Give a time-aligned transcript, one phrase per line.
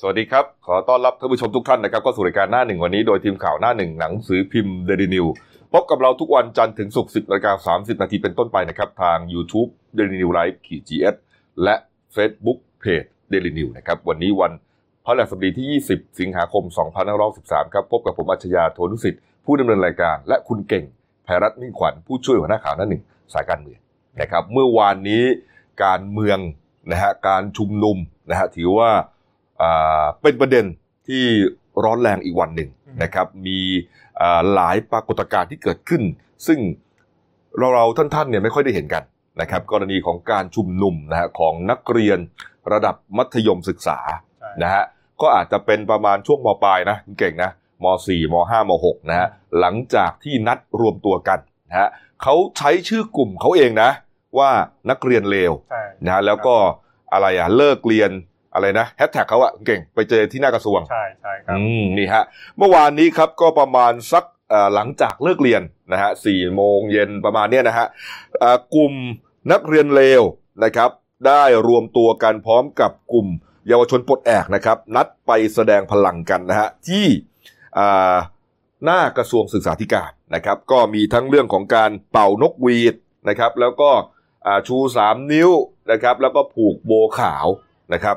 [0.00, 5.26] สวัสดีครับ ขอต้อนรับท่านผู้ชมทุกท่านนะครับก็สู่รายการหน้าหนึ่งวันนี้โดยทีมข่าวหน้าหนึ่งหนังสือพิมพ์เดลินิว
[5.72, 11.16] พบกับเราทุกวันจันทร์ถึงศุกร์10นาฬิกา30นาทีเป็นต้นไปนะครับ ทาง YouTube d a i l y New Life ขีด GS
[11.62, 11.74] และ
[12.16, 14.52] Facebook Page Daily New นะครับวันนี้วัน
[15.04, 16.64] พฤหัสบดีที่ 20 สิงหาคม
[17.18, 20.84] 2513 ครับ พบกับผมอัจฉริยะโทนุสิทธิ์ผู้ดำเนินรายการ และคุณเก่ง
[21.26, 23.02] ภัยรัตน์มิ่งขวัญผู้ช่วยหัวหน้าข่าวหน้าหนึ่ง
[23.34, 23.78] สายการเมือง
[24.20, 25.24] นะครับเมื่อวานนี้
[25.84, 26.38] การเมือง
[26.90, 27.96] นะฮะการชุมนุม
[28.30, 28.90] นะฮะถือว่า
[30.22, 30.64] เป็นประเด็น
[31.08, 31.24] ที่
[31.84, 32.70] ร้อนแรงอีกวันหนึ่ง
[33.02, 33.60] นะครับ มี
[34.20, 36.02] อ่าหลายปรากฏการณ์ที่เกิดขึ้น
[36.46, 36.58] ซึ่ง
[37.58, 39.02] เราเราท่านๆเนี่ยไม่ค่อยได้เห็นกัน
[39.40, 42.18] นะครับ กรณีของการชุมนุมนะฮะของนักเรียน
[42.72, 43.98] ระดับมัธยมศึกษา
[44.40, 44.84] ใช่นะฮะ
[45.20, 47.50] ก็อาจจะเป็นประมาณช่วงมปลายนะคุณเก่งนะ
[47.82, 49.28] มสี่มห้ามหกนะฮะ
[49.60, 51.38] หลังจากที่นัดรวมตัวกัน
[51.68, 51.88] นะฮะ
[52.22, 53.90] เขาใช้ชื่อกลุ่มเขาเองนะ
[54.38, 54.50] ว่า
[54.90, 56.54] นักเรียนเลวใช่นะฮะแล้วก็
[57.12, 58.10] อะไรอะเลิกเรียน
[58.56, 62.24] อะไรนะแฮชแท็กเขาอะคุณเก่งไปเจอที่หน้ากระทรวง ใช่ใช่ครับอืมนี่ฮะ
[62.58, 67.86] เมื่อวานนี้ครับก็ประมาณสักเอ่อหลังจากเลิกเรียนนะฮะสี่โมงเย็นประมาณเนี้ยนะฮะ
[68.38, 68.92] เอ่อกลุ่ม
[69.52, 70.22] นักเรียนเลว
[70.64, 70.90] นะครับ
[71.26, 73.28] ได้รวมตัวกันพร้อมกับกลุ่ม
[73.68, 77.06] เยาวชนปลดแอกนะครับ นัดไปแสดงพลังกันนะฮะที่
[77.78, 78.16] อ่า
[78.84, 82.94] หน้ากระทรวงศึกษาธิการนะครับ ก็มีทั้งเรื่องของการเป่านกหวีด
[83.28, 83.90] นะครับ แล้วก็
[84.46, 85.50] อ่าชูสามนิ้ว
[85.92, 87.46] นะครับ แล้วก็ผูกโบขาว
[87.92, 88.16] นะครับ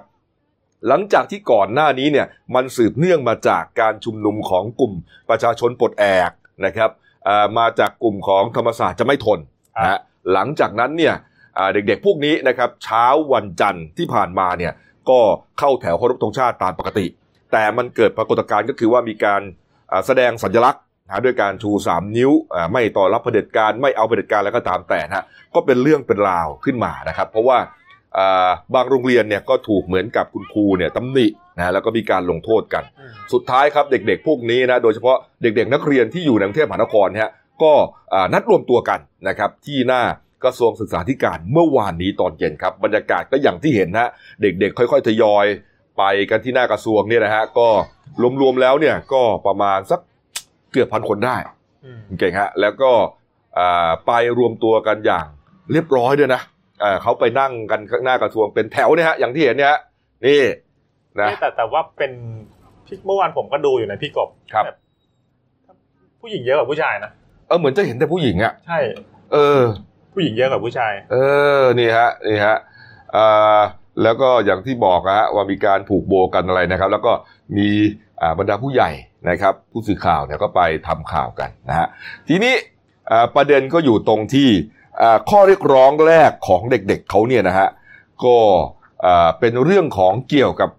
[0.87, 4.93] หลังจากที่ก่อนหน้านี้เนี่ยมันสืบเนื่องมาจากการชุมนุมของกลุ่ม
[5.29, 6.31] ประชาชนปลดแอก
[6.65, 6.89] นะครับ
[7.27, 9.39] อ่ามาจากกลุ่มของธรรมศาสตร์จะไม่ทน
[9.77, 9.97] นะฮะ
[10.33, 11.15] หลังจากนั้นเนี่ย
[11.57, 14.73] อ่าเด็กๆพวกนี้นะครับเช้าวันจันทร์ที่ผ่านมาเนี่ย
[15.09, 15.19] ก็
[15.59, 17.05] เข้าแถวเคารพธงชาติตามปกติ
[17.51, 19.41] แต่มันเกิดปรากฏการณ์ก็คือว่ามีการ
[20.05, 27.57] แสดงสัญลักษณ์นะด้วยการชู 3 นิ้วอ่าไม่ต่อรับเผด็จการไม่เอาเผด็จการแล้วก็ตามแต่นะฮะก็เป็นเรื่องเป็นราวขึ้นมานะครับ เพราะว่า
[28.75, 37.29] บางโรงเรียนเนี่ยก็ถูกเหมือนกับคุณครูเนี่ยตำหนินะแล้วก็มีการลงโทษกันอืมสุดท้ายครับเด็กๆ พวกนี้นะโดยเฉพาะเด็กๆ นักเรียนที่อยู่ในกรุงเทพมหานครเนี่ย
[37.63, 37.73] ก็
[38.13, 40.01] อ่านัดรวมตัวกันนะครับที่หน้า
[40.43, 44.09] กระทรวงศึกษาธิการเมื่อวานนี้ตอนเย็นครับบรรยากาศก็อย่างที่เห็นนะ
[44.41, 45.45] เด็กๆ ค่อยๆทยอย
[45.97, 47.67] ไปกันที่หน้ากระทรวงเนี่ยนะฮะก็
[48.41, 49.99] รวมๆแล้วเนี่ยก็ประมาณสัก
[50.71, 51.35] เกือบพันคนได้
[51.85, 52.91] อืมคุณเก่งฮะแล้วก็
[53.57, 55.25] อ่าไปรวมตัวกันอย่าง
[55.71, 56.58] เรียบร้อยด้วยนะอ่า
[57.01, 59.79] เขาไปนั่งกันข้างหน้ากระทรวงเป็นแถวเนี่ยฮะอย่างที่เห็นเนี่ยฮะ
[60.25, 60.41] นี่
[61.21, 62.11] นะเอ๊ะแต่แต่ว่าเป็น
[62.85, 64.77] พี่เมื่อวานผมก็ดูอยู่ในะพี่กบครับแบบ
[66.21, 67.11] ผู้หญิงเยอะกว่าผู้ชายนะ
[67.47, 68.79] เออเหมือนจะเห็นแต่ผู้หญิงอะใช่
[69.33, 69.61] เออ
[70.13, 71.15] ผู้หญิงเยอะกว่าผู้ชาย เอ
[71.61, 72.57] อนี่ฮะนี่ฮะ
[73.15, 73.59] อ่า
[74.03, 77.11] แล้วก็อย่างที่บอกนะฮะว่ามีการผูกโบกันอะไรนะครับ แล้วก็
[77.57, 77.67] มี
[78.21, 78.91] อ่าบรรดาผู้ใหญ่
[79.29, 81.87] นะครับ ผู้สื่อข่าวเนี่ยก็ไปทำข่าวกันนะฮะ
[82.27, 82.53] ทีนี้
[83.11, 84.78] อ่าประเด็นก็อยู่ตรงที่อ่า
[85.29, 87.69] ข้อเรียกร้องแรกของเด็กๆเขาเนี่ยนะฮะ
[88.23, 88.35] ก็
[89.05, 90.69] อ่าเป็นเรื่องของเกี่ยวกับ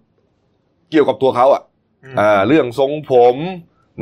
[0.91, 1.63] เกี่ยวกับตัวเขาอะ
[2.05, 3.37] อืมอ่าเรื่องทรงผม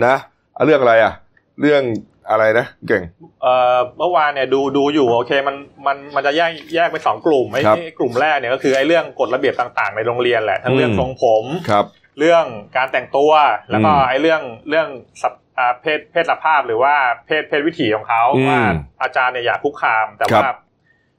[0.06, 0.14] นะ
[0.56, 1.12] อะเรื่องอะไรอะ
[1.60, 1.82] เรื่อง
[2.30, 3.02] อะไรนะเก่ง
[3.42, 5.56] เอ่อเมื่อวานเนี่ยดูดูอยู่โอเคมัน
[5.86, 11.84] มันมันจะแยกแยกเป็นสองกลุ่มไอ้ครับไอ้กลุ่มแรกเนี่ยก็คือไอ้เรื่องกฎระเบียบต่างๆ ในโรงเรียนแหละทั้งเรื่องอืมทรงผมครับ
[12.18, 12.44] เรื่อง
[12.76, 13.32] การแต่งตัว
[13.70, 14.88] แล้วก็อืมไอ้เรื่องเรื่อง
[15.22, 15.47] สัพอ่า
[15.80, 16.94] เพศเพศสภาพหรือว่า
[17.26, 18.60] เพศเพศวิถีของเขาอืมว่า
[19.02, 20.56] อาจารย์เนี่ยอย่าคุกคาม แต่ครัว่าบ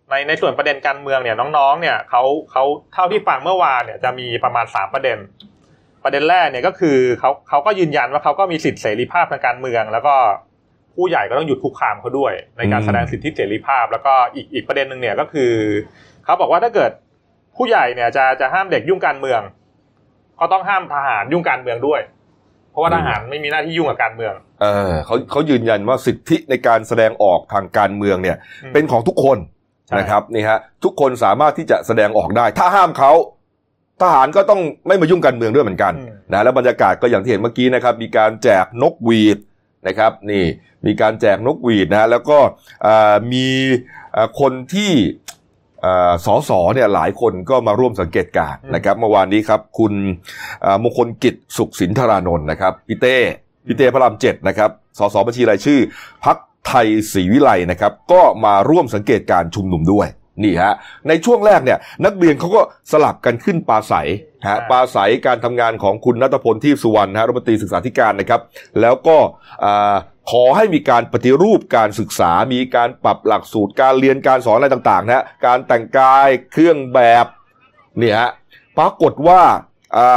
[0.10, 2.64] ในในส่วนประเด็นการเมืองเนี่ยน้องๆ เนี่ยเขาเขา
[2.94, 5.18] เท่าที่ฟังเมื่อวานเนี่ยจะมีประมาณสามประเด็น
[6.04, 10.16] ประเด็นแรกเนี่ยก็คือเขาเขาก็ยืนยันว่าเขาก็มีสิทธิเสรีภาพทางการเมือง แล้วก็
[10.96, 15.52] ผู้ใหญ่ก็ต้องหยุดคุกคามเขาด้วย ในการอืมแสดงสิทธิเสรีภาพ แล้วก็อีกอีกประเด็นหนึ่งเนี่ยก็คือ
[16.26, 16.92] เขาบอกว่าถ้าเกิด
[17.58, 19.42] ผู้ใหญ่เนี่ยจะจะห้ามเด็กยุ่งการเมือง
[20.40, 22.02] ก็ต้องห้ามทหารยุ่งการเมืองด้วย
[22.72, 29.38] เพราะว่าทหารไม่มีหน้าที่ยุ่งกับการเมือง เออเขาเขายืนยันว่าสิทธิในการแสดงออกทางการเมืองเนี่ยอืมเป็นของทุกคน
[29.88, 33.12] ใช่นะครับนี่ฮะทุกคนสามารถที่จะแสดงออกได้ ถ้าห้ามเขา
[34.02, 39.38] ทหารก็ต้องไม่มายุ่งการเมืองด้วยเหมือนกันอืมนะแล้วบรรยากาศก็อย่างที่เห็นเมื่อกี้นะครับ มีการแจกนกหวีด
[39.88, 40.44] นะครับนี่
[40.86, 42.38] มีการแจกนกหวีดนะแล้วก็
[42.86, 43.48] อ่ามี
[44.16, 44.92] อ่าคนที่
[45.29, 45.29] อ่า
[46.26, 49.94] สอสอเนี่ยหลายคนก็มาร่วมสังเกตการณ์นะครับเมื่อวานนี้ครับคุณ
[50.66, 53.18] อ่ามงคลกิจสุขสินธารานนท์นะครับพี่เต้
[53.68, 55.80] พี่เต้พระรามเจ็ดนะครับสสบัญชีรายชื่อ
[56.26, 56.38] พัก
[56.68, 60.08] ไทยศรีวิไลนะครับ ก็มาร่วมสังเกตการณ์ชุมนุมด้วย
[60.44, 60.74] นี่ฮะ
[61.08, 62.62] ในช่วงแรกเนี่ยนักเรียนเขาก็
[62.92, 64.10] สลับกันขึ้นปราศัย
[64.48, 68.42] ฮะปราศัยการทำงานของคุณนัทพลที่สุวรรณฮะรัฐมนตรีศึกษาธิการนะครับ
[68.82, 69.18] แล้วก็
[69.64, 69.96] อ่า
[70.30, 77.26] ขอให้มีการปฏิรูปการศึกษา มีการปรับหลักสูตรการเรียนการสอนอะไรต่างๆนะฮะการแต่งกายเครื่องแบบ
[78.00, 78.32] เนี่ยฮะ
[78.78, 79.42] ปรากฏว่า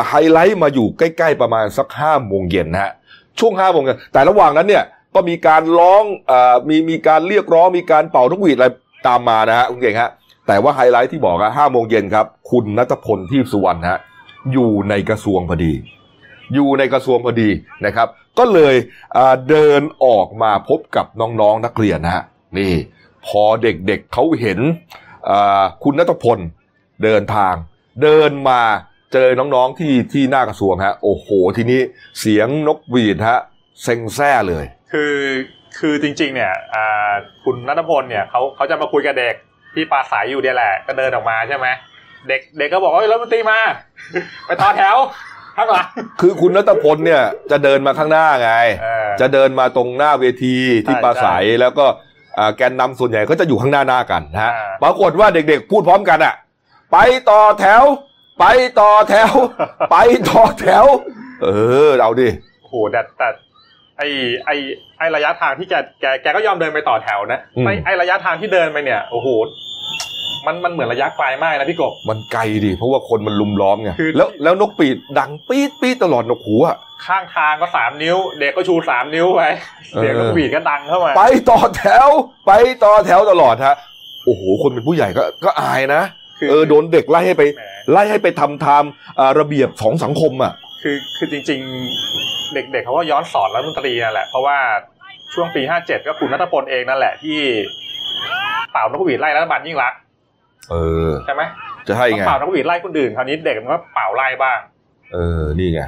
[0.08, 2.92] ไฮไลท์มาอยู่ใกล้ ๆ ประมาณสักห้าโมงเย็นนะฮะ
[3.38, 6.32] ช่วงห้าโมงเย็นแต่ระหว่างนั้นเนี่ยก็มีการร้องอ
[6.68, 8.66] มีมีการเรียกร้องมีการเป่านกหวีดอะไร
[9.06, 10.10] ตามมานะฮะคุณเก่งฮะ
[10.46, 13.98] แต่ว่าไฮไลท์ที่บอกอะห้าโมงเย็นครับ คุณณัฏฐพลทีปสุวรรณฮะ
[14.52, 15.72] อยู่ในกระทรวงพอดี
[16.54, 17.48] อยู่ในกระทรวงพอดี
[17.86, 18.74] นะครับ ก็เลย
[19.48, 22.24] เดินออกมาพบกับน้องๆนักเรียนนะฮะ
[22.58, 22.72] นี่
[23.26, 24.58] พอเด็กๆเเขาเห็น
[25.82, 26.38] คุณนัทพล
[27.02, 27.54] เดินทาง
[28.02, 28.60] เดินมา
[29.12, 31.26] เจอน้องๆที่ที่หน้ากระทรวงฮะโอ้โห
[31.56, 31.80] ทีนี้
[32.20, 33.40] เสียงนกหวีดฮะ
[33.82, 35.14] เซ็งแซ่เลย คือ
[35.78, 36.52] คือจริงๆเนี่ย
[37.44, 39.34] คุณนัทพลเนี่ยเขาเขาจะมาคุยกับเด็ก
[39.74, 41.66] ที่ปราศัยอยู่เดียแหละ ก็เดินออกมาใช่ไหม
[42.28, 43.58] เด็กเด็กก็บอกว่ารัฐมนตรีมา
[44.46, 44.96] ไปต่อแถว
[45.56, 45.88] ข้างหลัง
[46.20, 48.52] คือคุณนัทพลเนี่ยจะเดินมาข้างหน้าไง
[49.20, 50.56] จะเดินมาตรงหน้าเวที
[50.86, 51.86] ที่ปราศัยแล้วก็
[52.56, 54.52] แกนนำส่วนใหญ่ก็จะอยู่ข้างหน้าหน้ากันนะฮะ
[54.82, 56.34] ปรากฏว่าเด็กๆ พูดพร้อมกันอะ
[56.92, 56.98] ไป
[57.30, 57.82] ต่อแถว
[58.40, 58.44] ไป
[58.80, 59.30] ต่อแถว
[59.90, 59.96] ไป
[60.28, 60.84] ต่อแถว
[61.42, 61.46] เอ
[61.88, 62.28] อเอาดิ
[62.66, 63.28] โหแต่แต่
[63.98, 64.02] ไอ
[64.46, 64.50] ไอ
[64.98, 69.28] ไอระยะทางที่แกแกแกก็ยอมเดินไปต่อแถวนะไอไอระยะทางที่เดินไปเนี่ยโอ้โห
[70.46, 79.42] มันมันเหมือนระยะไกลมากนะพี่กบมันไกลดิเพราะว่าคนมันลุมล้อมไงแล้วแล้วนกปีดดังปี๊ดปี๊ดตลอดนกหูอะข้างทางก็สามนิ้ว เด็กก็ชูสามนิ้วไป
[79.96, 82.08] เสียงนกปีดก็ดังเข้ามาไปต่อแถว
[82.46, 82.52] ไป
[82.84, 83.74] ต่อแถวตลอดฮะ
[84.24, 86.02] โอ้โห คนเป็นผู้ใหญ่ก็ก็อายนะ
[86.50, 87.42] เออโดนเด็กไล่ให้ไป
[87.90, 88.82] ไล่ให้ไปทำตาม
[89.38, 90.52] ระเบียบของสังคมอะ
[90.82, 91.60] คือคือจริง
[92.08, 94.58] ๆ เด็กๆเขาก็ย้อนสอนรัฐมนตรีนั่นแหละเพราะว่า
[95.34, 97.38] ช่วงปีห้าเจ็ดก็คุณนัทพลเองนั่นแหละที่
[98.72, 99.94] เป่านกหวีดไล่รัฐบาลยิ่งรัก
[100.70, 100.76] เอ
[101.06, 101.42] อใช่ไหม
[101.88, 104.58] จะให้ไงเป่านกหวีดไล่คนอื่นคราวนี้เด็กมันก็เป่าไล่บ้าง
[105.12, 105.80] เออนี่ไง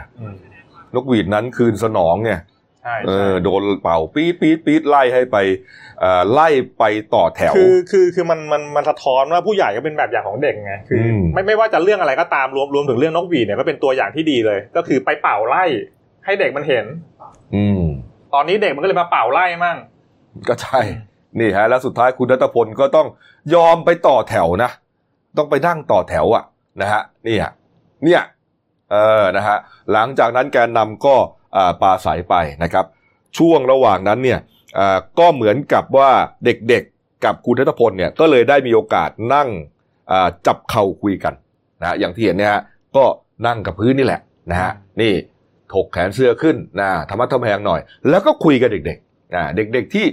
[0.94, 2.32] นกหวีดนั้นคืนสนองไง
[3.06, 5.36] เออโดนเป่าปี๊ดปี๊ดปี๊ดไล่ให้ไป
[6.32, 6.48] ไล่
[6.78, 6.84] ไป
[7.14, 15.64] ต่อแถว คือคือคือมันมันมันสะท้อนว่าผู้ใหญ่ก็เป็นแบบอย่างของเด็กไงคือไม่ไม่ว่าจะเรื่องอะไรก็ตามรวมรวมถึงเรื่องนกหวีดเนี่ยก็เป็นตัวอย่างที่ดีเลย ก็คือไปเป่าไล่
[16.24, 16.84] ให้เด็กมันเห็น
[17.54, 17.82] อืม
[18.34, 19.76] ตอนนี้เด็กมันก็เลยมาเป่าไล่มั่ง
[20.48, 20.80] ก็ใช่
[21.40, 23.08] นี่ฮะแล้วสุดท้ายคุณรัตพลก็ต้อง
[23.54, 24.70] ยอมไปต่อแถวนะ
[25.36, 26.44] ต้องไปนั่งต่อแถวอะ
[26.80, 27.52] นะฮะนี่ฮะ
[28.04, 28.22] เนี่ย
[28.90, 29.58] เออนะฮะ
[29.92, 31.14] หลังจากนั้นแกนนำก็
[31.82, 32.84] ปาใสไปนะครับ
[33.38, 34.40] ช่วงระหว่างนั้นเนี่ย
[35.18, 36.10] ก็เหมือนกับว่า
[36.44, 39.48] เด็กๆกับคุณทัตพลเนี่ยก็เลยได้มีโอกาสนั่ง
[40.46, 41.34] จับเข่าคุยกัน
[41.80, 42.62] นะอย่างที่เห็นเนี่ยฮะ
[42.96, 43.04] ก็
[43.46, 44.20] นั่งกับพื้นนี่แหละ
[44.50, 45.12] นะฮะนี่
[45.72, 49.13] ถกแขนเสื้อขึ้นนะธรรมะธรรมแหงหน่อย แล้วก็คุยกับเด็กๆ
[49.56, 50.06] เด็กๆที่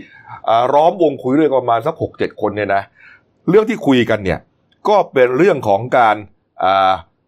[0.74, 2.84] ร้อมวงคุยเรื่องประมาณสักหกเจ็ดคนเนี่ยนะ
[3.50, 4.40] เรื่องที่คุยกันเนี่ย
[4.88, 6.16] ก็เป็นเรื่องของการ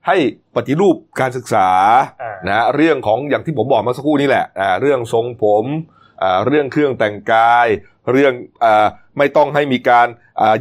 [0.08, 0.18] ให้
[0.56, 1.70] ปฏิรูปการศึกษา
[2.50, 4.46] นะเรื่องของอย่างที่ผมบอกมาสักครู่นี้แหละ
[4.82, 5.66] เรื่องทรงผม
[6.48, 7.68] เรื่องเครื่องแต่งกาย
[8.12, 8.66] เรื่องอ
[9.18, 10.08] ไม่ต้องให้มีการ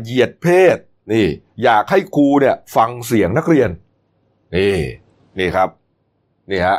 [0.03, 0.77] เหยียดเพศ
[1.13, 1.27] นี่
[1.65, 3.71] อยากให้ครูเนี่ยฟังเสียงนักเรียน
[4.57, 4.77] นี่
[5.39, 5.69] นี่ครับ
[6.51, 6.79] นี่ฮะ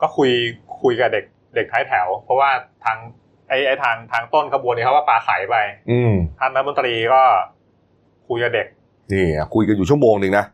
[0.00, 0.30] ก็คุย
[0.82, 1.24] คุยกับเด็ก
[1.54, 2.50] เด็กท้ายแถว เพราะว่า
[2.84, 2.98] ทาง
[3.48, 5.56] ไอ้ไอ้ทางทางต้นขบวนนี่เขาว่าปลาใสไป
[5.90, 6.00] อื
[6.38, 7.22] ท่านรัฐมนตรีก็
[8.28, 8.66] คุยกับเด็ก
[9.12, 10.44] นี่คุยกันอยู่ชั่วโมงหนึ่งนะ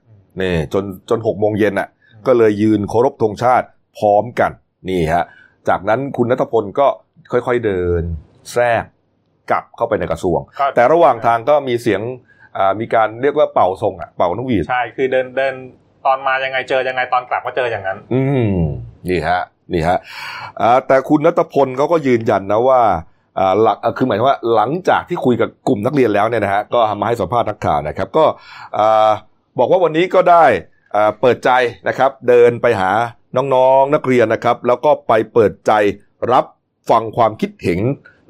[0.43, 1.89] นี่จนจนหกโมงเย็นอะ
[2.27, 3.67] ก็เลยยืนเคารพธงชาติ
[3.99, 4.51] พร้อมกัน
[4.89, 5.25] นี่ฮะ
[5.69, 6.87] จากนั้นคุณนัทพลก็
[7.33, 8.03] ค่อยๆเดิน
[8.53, 8.85] แทรก
[9.51, 10.41] กลับเข้าไปในกระทรวง
[10.77, 12.01] แต่ระหว่างทางก็มีเสียง
[12.81, 15.55] มีการเรียกว่าเป่าทรงอะเป่านกหวีดใช่คือเดินเดิน
[16.07, 18.21] ตอนมายังไงเจอยังไงตอนกลับก็เจออย่างนั้น อื
[18.57, 18.61] ม
[19.09, 19.99] นี่ฮะ นี่ฮะ
[20.87, 22.83] แต่คุณนัทพลเขาก็ยืนยันนะว่า
[23.61, 28.25] หลักคือหมายว่าหลังจากที่คุยกับกลุ่มนักเรียนแล้วเนี่ยนะฮะก็มาให้สัมภาษณ์นักข่าวนะครับ ก็
[29.59, 30.45] บอกว่าวันนี้ก็ได้
[31.21, 31.51] เปิดใจ
[31.89, 32.91] นะครับ เดินไปหา
[33.37, 35.73] น้องๆนักเรียนนะครับ แล้วก็ไปเปิดใจ
[36.33, 36.45] รับ
[36.91, 37.81] ฟังความคิดเห็น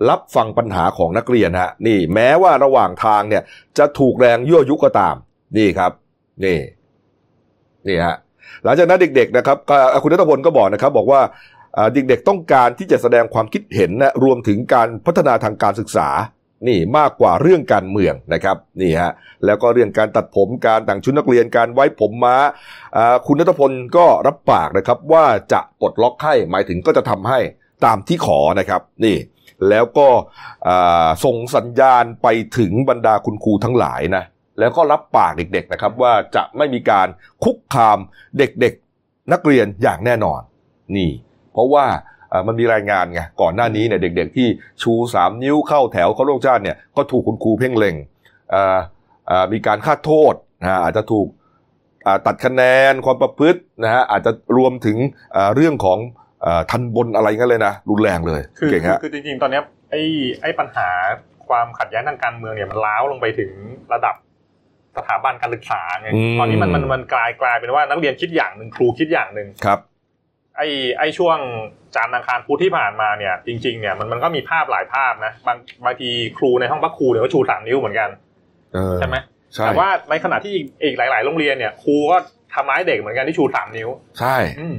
[0.09, 3.43] รับฟังปัญหาของนักเรียนฮะนี่แม้ว่าระหว่างทางเนี่ย
[3.79, 5.15] จะถูกแรงยั่วยุก็ตาม
[5.57, 5.93] นี่ครับ
[6.45, 6.59] นี่
[7.87, 8.17] นี่ฮะ
[8.65, 9.59] หลังจากนั้นเด็กๆนะครับ
[10.03, 11.21] คุณนัทพลก็บอกนะครับ บอกว่า
[11.95, 16.09] เด็กๆต้องการที่จะแสดงความคิดเห็นนะรวมถึงการพัฒนาทางการศึกษา
[16.69, 19.13] นี่มากกว่าเรื่องการเมืองนะครับนี่ฮะ
[19.45, 22.37] แล้วก็เรื่องการตัดผมการแต่งชุดนักเรียนการไว้ผมม้า
[23.27, 27.39] คุณนัทพลก็รับปากนะครับว่าจะปลดล็อกให้หมายถึงก็จะทำให้
[27.85, 29.17] ตามที่ขอนะครับนี่
[29.69, 30.09] แล้วก็
[31.25, 34.25] ส่งสัญญาณไปถึงบรรดาคุณครูทั้งหลายนะ
[34.59, 37.09] แล้วก็รับปากเด็กๆนะครับ ว่าจะไม่มีการ
[37.45, 37.99] คุกคาม
[38.39, 40.41] เด็กๆนักเรียนอย่างแน่นอน
[40.97, 41.11] นี่
[41.53, 41.87] เพราะว่า
[42.47, 44.49] มันมีรายงานไงก่อนหน้านี้เนี่ยเด็ก ๆ ที่
[44.83, 47.97] ชูสามนิ้วเข้าแถวเขาโรงชาติเนี่ยก็ถูกคุณครูเพ่งเล็ง
[49.53, 51.27] มีการคาดโทษนะอาจจะถูก
[52.27, 54.97] ตัดคะแนนความประพฤตินะฮะอาจจะรวมถึง
[55.55, 55.99] เรื่องของ
[56.71, 58.71] ทันบนอะไรกันเลยนะ รุนแรงเลยคือ
[59.03, 60.03] คือจริงๆ ตอนนี้ไอ้
[60.43, 60.89] ไอ้ปัญหา
[61.49, 63.51] ความขัดแย้งทางการเมืองเนี่ยมันล้าวลงไปถึง
[63.93, 64.15] ระดับ
[64.97, 66.09] สถาบันการศึกษาไง
[66.39, 69.79] ตอนนี้มันมันมันกลายกลายเป็นว่านักเรียนคิดอย่างหนึ่งครูคิดอย่างหนึ่งครับ
[70.57, 71.39] ไอ้ไอ้ช่วง
[71.95, 78.11] จานทร์อังคารพุธที่ผ่านมาเนี่ย จริง ๆ เนี่ยมันมันก็มีภาพหลายภาพนะบางบางทีครูในห้องพักครูเนี่ยก็ชูสามนิ้วเหมือนกัน
[78.99, 79.17] ใช่ไหม
[79.67, 82.17] แต่ว่าในขณะที่อีกหลาย ๆ โรงเรียนเนี่ยครูก็
[82.55, 83.89] ทำร้ายเด็กเหมือนกันที่ชูสามนิ้ว
[84.21, 84.77] ใช่อืม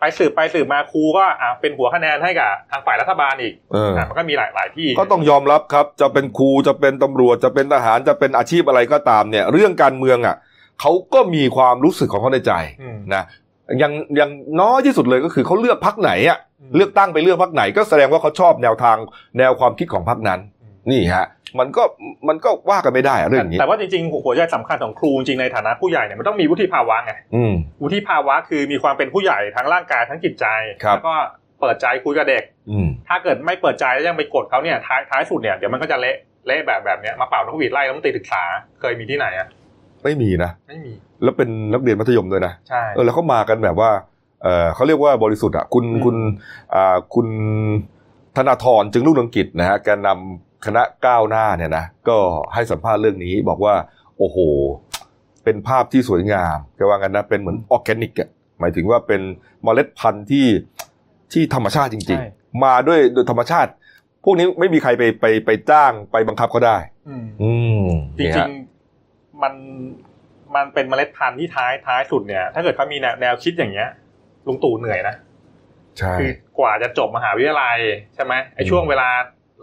[0.00, 10.36] ไปสืบไปสืบมาครูก็อะเป็นหัวคะแนนให้กับทางฝ่ายรัฐบาลอีกเอออะมันก็มีหลายหลายที่ก็ต้องยอมรับครับ จะเป็นครูจะเป็นตำรวจจะเป็นทหารจะเป็นอาชีพอะไรก็ตามเนี่ย เรื่องการเมืองอะ
[10.80, 13.24] เขาก็มีความรู้สึกของเขาในใจอืมนะ
[13.82, 18.96] ยังยังน้อยที่สุดเลยก็คือเขาเลือกพักไหนอะอืมเลือกตั้งไปเลือกพักไหนก็แสดงว่าเขาชอบแนวทาง
[19.38, 20.40] แนวความคิดของพักนั้น
[20.90, 21.26] นี่ฮะ
[21.58, 21.82] มันก็
[22.28, 30.46] มันก็ว่ากันไม่ได้อะเรื่องนี้ แต่ว่าจริงๆหัวใจสำคัญของครูจริงๆในฐานะผู้ใหญ่เนี่ยมันต้องมีวุฒิภาวะไงอืมวุฒิภาวะคือมีความเป็นผู้ใหญ่ทั้งร่างกายทั้งจิตใจ
[30.84, 31.14] ครับแล้วก็
[31.60, 36.16] เปิดใจคุยกับเด็กอืมถ้าเกิดไม่เปิดใจแล้วยังไปกดเขาเนี่ยท้ายท้ายสุดเนี่ยเดี๋ยวมันก็จะเละ
[36.46, 38.42] เละแบบแบบเนี้ยมาเป่านกหวีดไล่แล้วมันตีศึกษา
[38.80, 39.48] เคยมีที่ไหนอะ
[40.04, 43.90] ไม่มีนะไม่มี แล้วเป็นนักเรียนมัธยมด้วยนะใช่เออแล้วเขามากันแบบว่า
[44.42, 46.16] เออเขาเรียกว่าบริสุทธิ์อะคุณอืมคุณ
[46.74, 47.28] อ่าคุณ
[48.36, 52.18] ธนาธรจึงรุ่งเรืองกิจนะฮะแกนนำ คณะก้าวหน้าเนี่ยนะก็
[52.54, 53.74] ให้สัมภาษณ์เรื่องนี้บอกว่า
[54.18, 54.38] โอ้โห
[55.44, 58.28] เป็นภาพที่สวยงามแกว่ากันนะเป็นเหมือนออร์แกนิกอะ
[58.60, 59.22] หมายถึงว่าเป็น
[59.64, 60.46] เมล็ดพันธุ์ที่
[61.32, 63.70] ที่ธรรมชาติจริงใช่ๆมาด้วยโดยธรรมชาติ
[64.24, 66.76] พวกนี้ไม่มีใครไปไปไปจ้างไปบังคับเขาได้
[67.08, 67.50] อืมอื
[67.82, 67.86] ม
[68.18, 69.54] จนี่ริฮะงๆมัน
[70.54, 73.88] มันเป็นเมล็ดพันธุ์ที่ท้ายท้ายสุดเนี่ย ถ้าเกิดเขามีแนวแนวคิดอย่างเงี้ย
[74.46, 75.14] ลุงตู่เหนื่อยนะ
[75.98, 77.78] ใช่คือกว่าจะจบมหาวิทยาลัย
[78.14, 79.08] ใช่ไหมไอ้อืมช่วงเวลา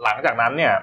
[0.02, 0.74] หลังจากนั้นเนี่ย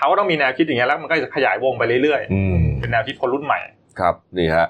[0.00, 3.58] เขาก็ต้องมีแนวคิดอย่างเงี้ยแล้วมันก็จะขยายวงไปเรื่อยอืมๆเป็นแนวคิดคนรุ่นใหม่
[4.00, 4.66] ครับนี่ฮะ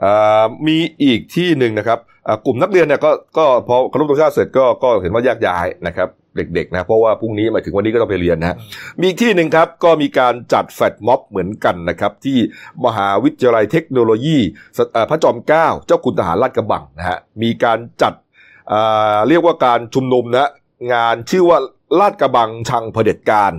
[0.00, 8.56] เอ่อมีอีกที่หนึ่งนะครับอ่ากลุ่มนักเรียนเนี่ยก็ก็พอเคารพธงชาติเสร็จก็ก็เห็นว่าแยกย้ายนะครับเด็กๆนะเพราะว่าพรุ่งนี้หมายถึงวันนี้ก็ต้องไปเรียนนะฮะ
[9.00, 12.38] มีอีกที่หนึ่งครับก็มีการจัดแฟลตม็อบเหมือนกันนะครับ ที่
[12.84, 14.38] มหาวิทยาลัยเทคโนโลยี
[14.76, 18.14] สเอ่อพระจอมเกล้าเจ้าคุณทหารลาดกระบังนะฮะมีการจัด
[18.72, 20.50] อ่าเรียกว่าการชุมนุมนะ
[20.92, 21.58] งานชื่อว่า
[21.98, 23.52] ลาดกระบังชังเผด็จการ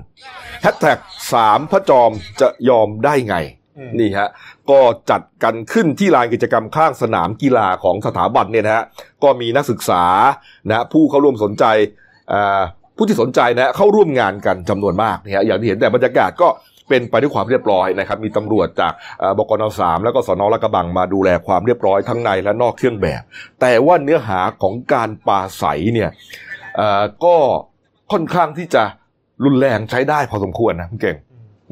[0.62, 1.00] แฮชแท็ก
[1.34, 3.36] สามพระจอมจะยอมได้ไง
[3.78, 4.30] อืมนี่ฮะ
[4.70, 8.84] ก็จัดกันขึ้นที่ลานกิจกรรมข้างสนามกีฬาของสถาบันเนี่ยนะฮะ
[9.24, 10.04] ก็มีนักศึกษา
[10.70, 11.66] นะผู้เข้าร่วมสนใจ
[12.34, 12.62] อ่า
[12.98, 16.50] ผู้ที่สนใจนะเข้าร่วมงานกันจำนวนมากนะฮะอย่างที่เห็นแต่บรรยากาศก็
[16.90, 23.22] เป็นไปด้วยความเรียบร้อยนะครับ มีตำรวจจากอ่าบกนสามแล้วก็สนลาดกระบังมาดูแลความเรียบร้อยทั้งในและนอกเครื่องแบบ
[23.62, 26.10] แต่ว่าเนื้อหาของการปราศัยเนี่ย
[26.80, 27.36] อ่าก็
[28.12, 28.84] ค่อนข้างที่จะ
[29.46, 31.18] รุนแรงใช้ได้พอสมควรนะคุณเก่ง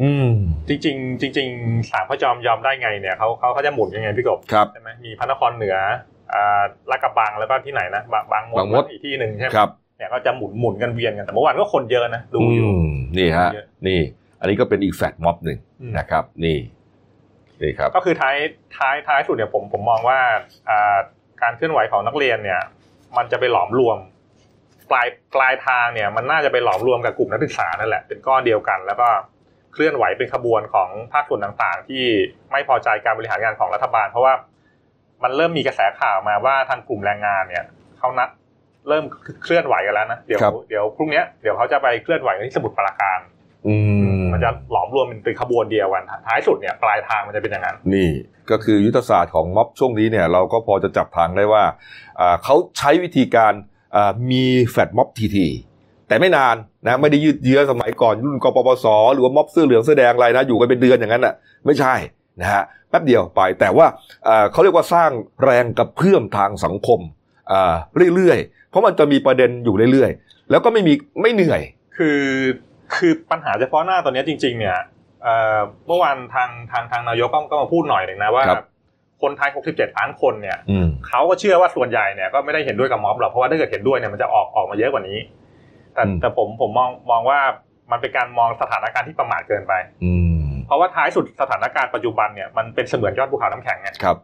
[0.02, 0.32] อืม
[0.68, 5.76] จริงๆจริงๆสามพระจอมยอมได้ไงเนี่ยเขาเขาเขาจะหมุนยังไงพี่กบครับใช่ไหมมีพระนครเหนือ
[6.34, 14.00] อ่าลาดกระบังแล้วก็ที่ไหนนะบางบางมดบางมดอีกที่หนึ่งใช่ไหมครับเนี่ยก็จะหมุนหมุนกันเวียนกันแต่เมื่อวานก็คนเยอะนะดูอยู่มนี่ฮะเยอะนี่
[14.40, 16.58] อันนี้ก็เป็นอีกแฟลตม็อบหนึ่งอืมนะครับ นี่
[17.62, 18.36] นี่ครับ ก็คือท้าย
[18.78, 20.20] ท้ายท้ายสุดเนี่ยผมผมมองว่า
[20.70, 20.98] อ่า
[21.42, 22.62] การเคลื่อนไหวของนักเรียนเนี่ย
[23.18, 23.98] มันจะไปหลอมรวม
[24.92, 29.10] ปลายปลายทางเนี่ยมันน่าจะไปหลอมรวมกับกลุ่มนักศึกษานั่นแหละเป็นก้อนเดียวกัน แล้วก็
[29.74, 32.04] เคลื่อนไหวเป็นขบวนของภาคส่วนต่างๆ ที่
[32.52, 34.34] ไม่พอใจการบริหารงานของรัฐบาล เพราะว่า
[35.24, 37.64] มันเริ่มมีกระแสข่าวมาว่าทางกลุ่มแรงงานเนี่ย
[38.00, 38.30] เขานัด
[38.88, 39.04] เริ่ม
[39.44, 43.20] เคลื่อนไหวกันแล้วนะเดี๋ยวครับเดี๋ยวพรุ่งเนี้ยเดี๋ยวเขาจะไปเคลื่อนไหวกันที่สมุทรปราการ
[43.68, 43.76] อื
[44.20, 48.10] มมันจะหลอมรวมเป็นเป็นขบวนเดียวกัน ท้ายสุดเนี่ยปลายทางมันจะเป็นอย่างนั้น นี่
[48.52, 51.64] ก็คือยุทธศาสตร์ของม็อบช่วงนี้เนี่ยเราก็พอจะจับทางได้ว่า
[52.20, 53.77] อ่าเขาใช้วิธีการอ่า
[54.32, 55.48] มีแฟลตม็อบทีที
[56.08, 61.34] แต่ไม่นานนะไม่ได้ยืดเยื้อสมัยก่อนรุ่นกปปสหรือว่าม็อบเสื้อเหลืองเสื้อแดงอะไรนะอยู่กันเป็นเดือนอย่างนั้นอะ
[61.66, 61.94] ไม่ใช่
[62.42, 63.88] นะฮะแป๊บเดียวไปแต่ว่า
[64.28, 65.12] อ่าเขาเรียกว่าสร้าง
[65.44, 67.00] แรงกระเพื่อมทางสังคม
[67.52, 67.74] อ่า
[68.16, 71.62] เรื่อยๆ เพราะมันจะมีประเด็นอยู่เรื่อยๆ แล้วก็ไม่มีไม่เหนื่อย
[71.98, 72.22] คือ
[72.96, 74.78] คือปัญหาเฉพาะหน้าตอนนี้จริง ๆ เนี่ย
[75.24, 78.44] เอ่อเมื่อวานทางทางทางนายกก็ก็มาพูดหน่อยหนึ่งนะว่า
[79.22, 85.18] ครับคนไทย 67 ล้านคนเนี่ยอืมเขาก็เชื่อว่าส่วนใหญ่เนี่ยก็ไม่ได้เห็นด้วยกับม็อบหรอกเพราะว่าถ้าเกิดเห็นด้วยเนี่ยมันจะออกออกมาเยอะกว่านี้
[85.94, 87.40] แต่อืมแต่ผมผมมองมองว่า
[87.92, 94.18] มันเป็นการมองสถานการณ์ที่ประมาทเกินไป อืมเพราะว่าท้ายสุดสถานการณ์ปัจจุบันเนี่ยมันเป็นเสมือนยอดภูเขาน้ำแข็งไงครับ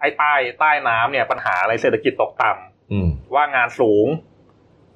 [0.00, 4.06] ไอ้ใต้ใต้น้ำเนี่ยปัญหาอะไรเศรษฐกิจตกต่ำอืมว่างงานสูง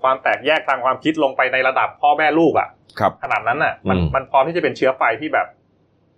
[0.02, 2.68] ความแตกแยกทางความคิดลงไปในระดับพ่อแม่ลูกอะ
[2.98, 5.57] ครับ ขนาดนั้นน่ะ มันอืมมันพร้อมที่จะเป็นเชื้อไฟที่แบบอื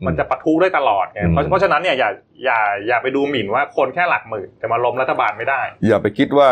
[0.02, 2.10] มมันจะปะทุได้ตลอดไงอืมเพราะเพราะฉะนั้นเนี่ยอย่า
[2.44, 6.48] อย่าอย่าไปดูหมิ่นว่าคนแค่หลักหมื่นจะมาล้มรัฐบาลไม่ได้ อย่าไปคิดว่า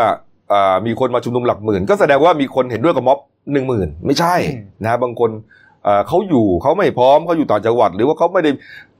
[0.53, 3.19] อ่ามีคนมาชุมนุมหลักหมื่น ก็แสดงว่ามีคนเห็นด้วยกับม็อบ
[3.53, 5.31] หนึ่งหมื่นไม่ใช่อืมนะบางคน
[5.87, 8.51] อ่าเขาอยู่เขาไม่พร้อมเขาอยู่ต่างจังหวัด หรือว่าเขาไม่ได้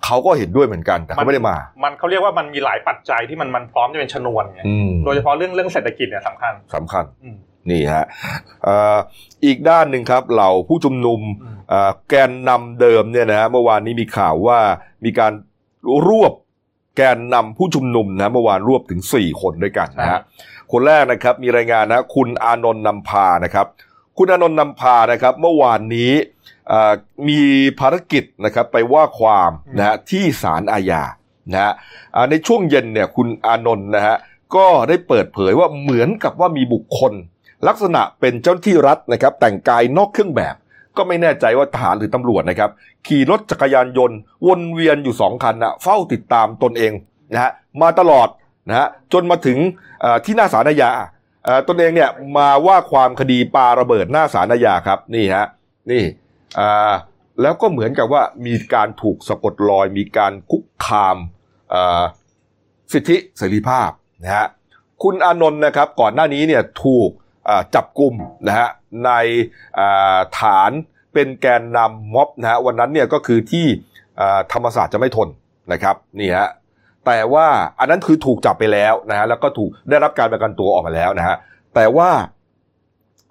[0.06, 7.38] เขาก็เห็นด้วยเหมือนกันแต่เขาไม่ได้มา มันเขาเรียกว่ามันมีหลายปัจจัยที่มันมันพร้อมจะเป็นชนวนไงอืมโดยเฉพาะเรื่องเรื่องเศรษฐกิจเนี่ยสำคัญสำคัญอืม
[7.72, 8.06] นี่ฮะ
[8.68, 8.98] อ่า
[9.46, 14.60] อีกด้านหนึ่งครับเหล่าผู้ชุมนุมอืมอ่าแกนนำเดิมเนี่ยนะฮะเมื่อวานนี้มีข่าวว่า
[15.06, 15.34] มีการ
[16.08, 16.34] รวบ
[16.98, 20.20] แกนนำผู้ชุมนุมนะเมื่อวานรวบถึง 4 คนด้วยกันนะฮะ
[20.72, 23.68] คนแรกนะครับมีรายงานนะคุณอานนท์นำพานะครับ
[24.18, 26.12] คุณอานนท์นำพานะครับ เมื่อวานนี้
[26.72, 26.92] อ่า
[27.28, 27.42] มี
[27.80, 31.04] ภารกิจนะครับไปว่าความนะฮะที่ศาลอาญา
[31.52, 31.74] นะฮะ
[32.16, 34.16] อ่าในช่วงเย็นเนี่ยคุณอานนท์นะฮะ
[34.56, 37.14] ก็ได้เปิดเผยว่าเหมือนกับว่ามีบุคคล
[37.68, 40.56] ลักษณะเป็นเจ้าหน้าที่รัฐนะครับ แต่งกายนอกเครื่องแบบ
[40.98, 42.72] ก็ไม่แน่ใจว่าทหารหรือตำรวจนะครับ
[43.08, 46.92] ขี่รถจักรยานยนต์ วนเวียนอยู่สองคันนะเฝ้าติดตามตนเอง
[47.34, 47.52] นะฮะ
[47.82, 48.28] มาตลอด
[48.70, 49.58] นะฮะจนมาถึง
[50.26, 50.90] ที่หน้าศาลอาญา
[51.68, 55.46] ตนเองเนี่ยมาว่าความคดีปาระเบิดหน้าศาลอาญาครับนี่ฮะ
[55.92, 56.04] นี่
[56.60, 56.92] อ่า
[57.42, 61.18] แล้วก็เหมือนกับว่ามีการถูกสะกดรอย มีการคุกคาม
[61.74, 62.04] อ่อ
[62.94, 63.90] สิทธิเสรีภาพ
[64.24, 64.48] นะฮะ
[65.04, 67.10] คุณอานนท์นะครับก่อนหน้านี้เนี่ยถูก
[67.76, 68.14] จับกลุ่ม
[68.48, 68.68] นะฮะ
[69.06, 69.12] ใน
[70.40, 70.72] ฐาน
[71.14, 73.66] เป็นแกนนำม็อบนะฮะวันนั้นเนี่ยก็คือที่
[74.54, 75.28] ธรรมศาสตร์จะไม่ทน
[75.72, 76.50] นะครับนี่ฮะ
[77.06, 77.48] แต่ว่า
[77.80, 81.36] อันนั้นคือถูกจับไปแล้วนะฮะแล้วก็ถูกได้รับการประกันตัวออกมาแล้วนะฮะ
[81.76, 82.12] แต่ว่า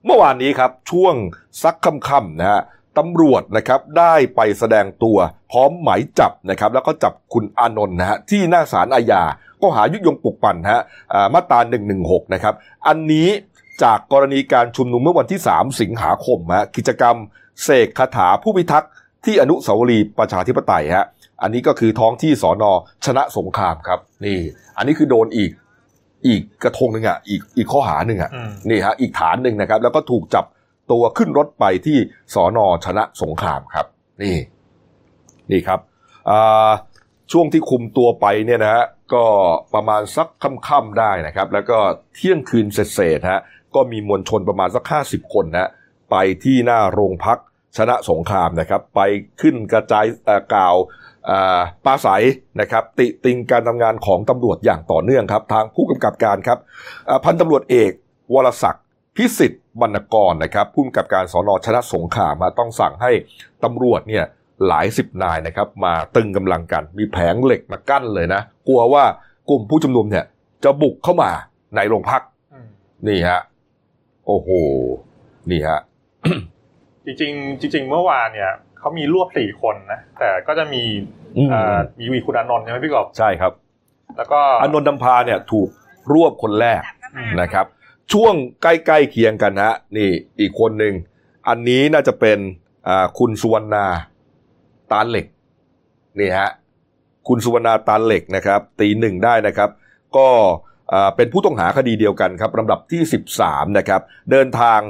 [0.05, 1.15] เมื่อวานนี้ครับช่วง
[1.63, 2.61] ซักค่ำๆนะฮะ
[2.99, 5.19] ตำรวจนะครับได้ไปแสดงตัว
[5.53, 9.23] พร้อมหมายจับนะครับแล้วก็จับคุณอานนท์นะฮะที่หน้าศาลอาญา
[9.63, 10.83] ก็หายุยงปลุกปั่นฮะ
[11.13, 11.59] อ่ามาตรา
[11.97, 12.55] 116 นะครับ
[12.87, 13.29] อันนี้
[13.83, 17.17] จากกรณีการชุมนุมเมื่อวันที่ 3 สิงหาคมฮะกิจกรรม
[17.63, 18.91] เสกคาถาผู้พิทักษ์
[19.25, 21.07] ที่อนุสาวรีย์ประชาธิปไตยฮะ
[21.43, 22.73] อันนี้ก็คือท้องที่สอนอ
[23.07, 24.39] ชนะสงครามครับ นี่
[24.77, 25.51] อันนี้คือโดนอีก
[26.27, 30.45] อีกกระทงหนึ่งอะอีกอีกข้อหาหนึ่งอะอืมนี่ฮะอีกฐานหนึ่งนะครับ แล้วก็ถูกจับ
[30.93, 31.99] ตัวขึ้นรถไปที่
[32.35, 33.87] สอนอชนะสงครามครับ
[34.23, 34.37] นี่
[35.51, 35.81] นี่ครับ
[36.31, 36.71] อ่า
[37.33, 39.25] ช่วงที่คุมตัวไปเนี่ยนะฮะก็
[39.75, 40.29] ประมาณสัก
[40.69, 41.79] ค่ำๆได้นะครับ แล้วก็
[42.15, 43.41] เที่ยงคืนเสร็จๆฮะ
[43.75, 45.71] ก็มีมวลชนประมาณสักห้าสิบคนนะฮะ
[46.11, 47.39] ไปที่หน้าโรงพัก
[47.77, 49.01] ชนะสงครามนะครับ ไป
[49.41, 50.75] ขึ้นกระจายเอ่อกล่าว
[51.29, 52.25] อ่าปราศัย
[52.61, 56.59] นะครับ ติติงการทำงานของตำรวจอย่างต่อเนื่องครับ ทางผู้กำกับการครับ
[57.09, 57.93] อ่าพันตำรวจเอก
[58.35, 58.85] วรศักดิ์
[59.17, 63.13] พิสิทธิ์บรรณกรนะครับผู้กำกับการสอนอชนะสงครามมาต้องสั่งให้
[63.65, 64.25] ตำรวจเนี่ย
[64.67, 69.05] หลายสิบนายนะครับ มาตึงกำลังกันมีแผงเหล็กมากั้นเลยนะ กลัวว่า
[69.51, 70.25] กลุ่มผู้ชุมนุมเนี่ย
[70.65, 71.31] จะบุกเข้ามา
[71.77, 72.23] ในโรงพัก
[72.53, 72.69] อืม
[73.09, 73.41] นี่ฮะ
[74.29, 74.51] โอ้โห
[75.51, 75.81] นี่ฮะ
[77.05, 80.83] จริงๆ จริง ๆ เมื่อวานเนี่ยเขามีรวบสี่คนนะ แต่ก็จะมี
[81.37, 83.53] อืมเอ่อมีวีคุณอานนท์ใช่ไหมพี่กบใช่ครับ
[84.17, 85.69] แล้วก็อานนท์ดำพาเนี่ยถูก
[86.13, 86.83] รวบคนแรก
[87.17, 87.67] อืมนะครับ
[88.13, 90.95] ช่วงใกล้ๆเคียงกันฮะ นี่อีกคนหนึ่ง
[91.49, 92.39] อันนี้น่าจะเป็น
[92.89, 93.87] อ่าคุณสุวรรณา
[94.93, 95.27] ตาเหล็ก
[96.21, 96.51] นี่ฮะ
[97.29, 99.71] คุณสุวรรณาตาเหล็กนะครับ ตีหนึ่งได้นะครับ
[100.17, 100.49] ก็อ่า
[101.17, 103.03] เป็นผู้ต้องหาคดีเดียวกันครับลำดับที่
[103.39, 104.81] 13 นะครับ เดินทาง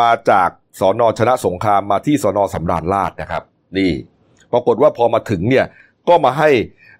[0.00, 0.48] มาจาก
[0.80, 3.42] สอนอชนะสงครามมาที่สอนอสำราญราชนะครับ
[3.78, 3.90] นี่
[4.52, 5.66] ปรากฏว่าพอมาถึงเนี่ย
[6.08, 6.50] ก็มาให้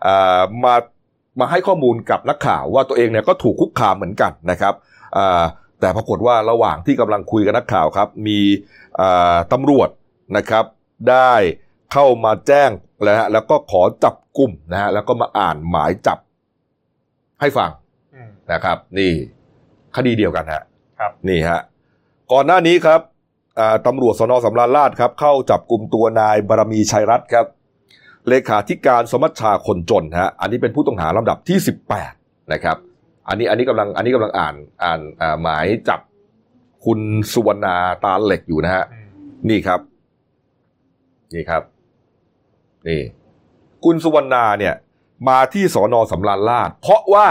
[0.06, 0.74] อ่ามา
[1.40, 4.74] มาให้ข้อมูลกับนักข่าวว่าตัวเองเนี่ยก็ถูกคุกคามเหมือนกันนะครับ
[5.80, 8.38] แต่ปรากฏว่าระหว่างที่กำลังคุยกับนักข่าวครับ มี
[9.00, 9.88] อ่าตำรวจ
[10.36, 10.64] นะครับ
[11.10, 11.32] ได้
[11.92, 12.70] เข้ามาแจ้ง
[13.02, 16.18] แล้วฮะแล้วก็ขอจับกลุ่มนะฮะแล้วก็มาอ่านหมายจับ
[17.40, 17.70] ให้ฟัง
[18.52, 19.12] นะครับ นี่
[19.96, 20.62] คดีเดียวกันฮะ
[20.98, 21.60] ครับนี่ฮะ
[22.32, 23.00] ก่อนหน้านี้ครับ
[23.58, 27.46] อ่าตำรวจสนสำราญราชครับ เข้าจับกลุ่มตัวนายบารมีชัยรัตน์ครับ
[28.28, 31.58] เลขาธิการสมัชชาคนจนฮะอันนี้เป็นผู้ต้องหาลำดับที่
[32.04, 32.76] 18 นะครับ
[33.28, 34.54] อันนี้อันนี้กำลังอันนี้กำลังอ่าน
[34.84, 36.00] อ่านอ่าหมายจับ
[36.84, 37.00] คุณ
[37.32, 39.08] สุวรรณาตาเหล็กอยู่นะฮะอืม
[39.48, 39.80] นี่ครับ
[41.34, 41.62] นี่ครับ
[42.88, 43.00] นี่
[43.84, 44.74] คุณสุวรรณาเนี่ย
[45.28, 47.26] มาที่สอนอสำราญราชเพราะว่า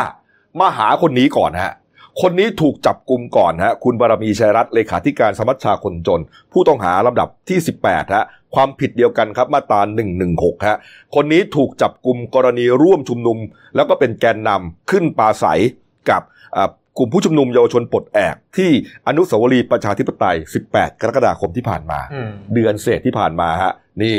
[0.60, 1.74] มาหาคนนี้ก่อนฮะ
[2.22, 9.80] คนนี้ถูกจับกลุ่มก่อนฮะคุณบารมีชัยรัตน์เลขาธิการสมัชชาคนจน ผู้ต้องหาลำดับที่ 18ฮะความผิดเดียวกันครับมาตรา
[10.24, 10.78] 116ฮะ
[11.16, 13.38] คนนี้ถูกจับกลุ่มกรณีร่วมชุมนุม
[13.76, 15.62] แล้วก็เป็นแกนนำขึ้นปราศัย
[16.10, 16.22] กับ
[16.58, 18.70] อ่ากลุ่มผู้ชุมนุมเยาวชนปลดแอกที่
[19.08, 20.38] อนุสาวรีย์ประชาธิปไตย
[20.70, 24.18] 18 กรกฎาคมที่ผ่านมาอืมเดือนเศษที่ผ่านมาฮะนี่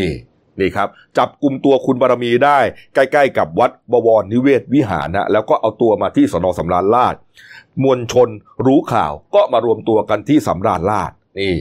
[0.60, 0.88] นี่ครับ
[1.18, 2.58] จับกลุ่มตัวคุณบารมีได้
[2.94, 7.14] ใกล้ ๆ กับวัดบวรนิเวศวิหารนะแล้วก็เอาตัวมาที่สนสำราญราช
[7.84, 8.28] มวลชน
[8.66, 11.54] รู้ข่าวก็มารวมตัวกันที่สำราญราชนี่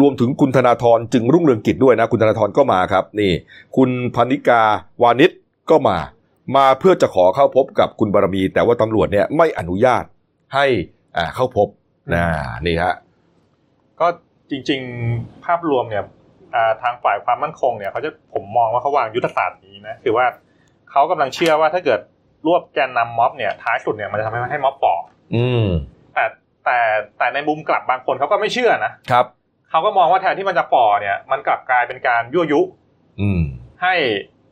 [0.00, 3.32] รวมถึงคุณธนาธรจึงรุ่งเรืองกิจด้วยนะ คุณธนาธรก็มาครับ นี่
[3.76, 4.62] คุณพนิกา
[5.02, 5.30] วานิช
[5.70, 5.98] ก็มา
[6.56, 10.04] มาเพื่อจะขอเข้าพบกับคุณบารมี แต่ว่าตำรวจเนี่ยไม่อนุญาต
[10.54, 10.66] ให้
[11.34, 11.68] เข้าพบ
[12.14, 12.24] นะ
[12.66, 12.94] นี่ฮะ
[14.00, 14.06] ก็
[14.50, 14.80] จริง
[15.12, 16.04] ๆ ภาพรวมเนี่ย
[16.82, 20.26] ทางฝ่ายความมั่นคงเนี่ยเขาจะผมมองว่าเขาวางยุทธศาสตร์นี้นะคือว่า
[20.90, 22.00] เขากำลังเชื่อว่าถ้าเกิด
[22.46, 24.94] รวบแกนนำม็อบเนี่ยท้ายสุดเนี่ยมันจะทำให้ให้ม็อบฝ่อ
[25.34, 25.66] อืม
[26.14, 26.24] แต่
[26.64, 26.78] แต่
[27.18, 29.26] แต่ในมุมกลับบางคนเขาก็ไม่เชื่อนะครับ
[29.70, 32.60] เขาก็มองว่าแทนที่มันจะฝ่อเนี่ย มันกลับกลายเป็นการยั่วยุ
[33.20, 33.42] อืม
[33.82, 33.94] ให้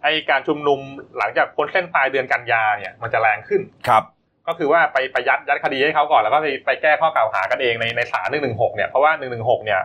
[0.03, 0.81] ไอการชุมนุม
[1.19, 4.05] หลังจากพ้นเส้นปลายเดือนกันยาเนี่ย มันจะแรงขึ้นครับ
[4.49, 9.81] ก็คือว่าไปไปยัดยัดคดีให้เขาก่อนแล้วก็ไปไปแก้ข้อกล่าวหากันเองในในศาลหนึ่งหนึ่งหกเนี่ยเพราะว่าหนึ่งหนึ่งหกเนี่ย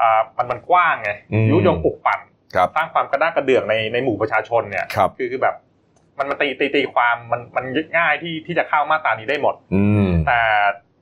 [0.00, 2.20] อ่ามันมันกว้างไงอืมยุยงปลุกปั่น
[2.54, 5.56] ครับสร้างความกระด้างกระเดื่องในในหมู่ประชาชนเนี่ยครับคือคือแบบ
[6.18, 7.64] มันมาตีตีตีความมันมัน
[7.98, 10.40] ง่ายที่ที่จะเข้ามาตรานี้ได้หมด อืมแต่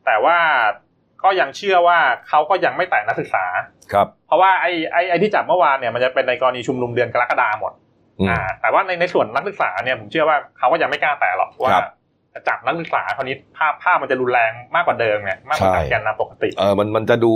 [0.06, 0.38] แต่ว่า
[1.24, 3.44] ก็ยังเชื่อว่าเขาก็ยังไม่แตะนักศึกษา
[3.92, 7.72] ครับ เพราะว่าไอ้ไอ้ไอ้ที่จับเมื่อวานเนี่ยมันจะเป็นในกรณีชุมนุมเดือนกรกฎาหมด
[8.20, 11.86] อืมอ่าแต่ว่าในในส่วนนักศึกษาเนี่ยผมเชื่อว่าเขาก็ยังไม่กล้าแตะหรอกว่าครับ
[12.34, 17.32] จะจับนักศึกษาคราวนี้ภาพภาพมันจะรุนแรงมากกว่าเดิมไงมากกว่าใช่การแกนนำปกติเออมันมันจะดู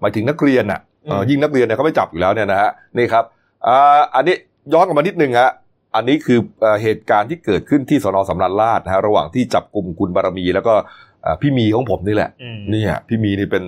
[0.00, 0.91] หมายถึงนักเรียนอะเอออืม
[1.30, 3.24] ยิ่งนักเรียนเนี่ยเขาไม่จับอยู่แล้วเนี่ยนะฮะนี่ครับ
[3.66, 4.36] อ่าอันนี้
[4.72, 5.50] ย้อนกลับมานิดนึงฮะ
[5.94, 10.74] อันนี้คือเอ่อเหตุการณ์ที่เกิดขึ้นที่สนสำนักราชนะฮะระหว่างที่จับกลุ่มคุณบารมี แล้วก็
[11.22, 13.64] เอ่อพี่มีของผมนี่แหละอืมเนี่ยพี่มีนี่เป็น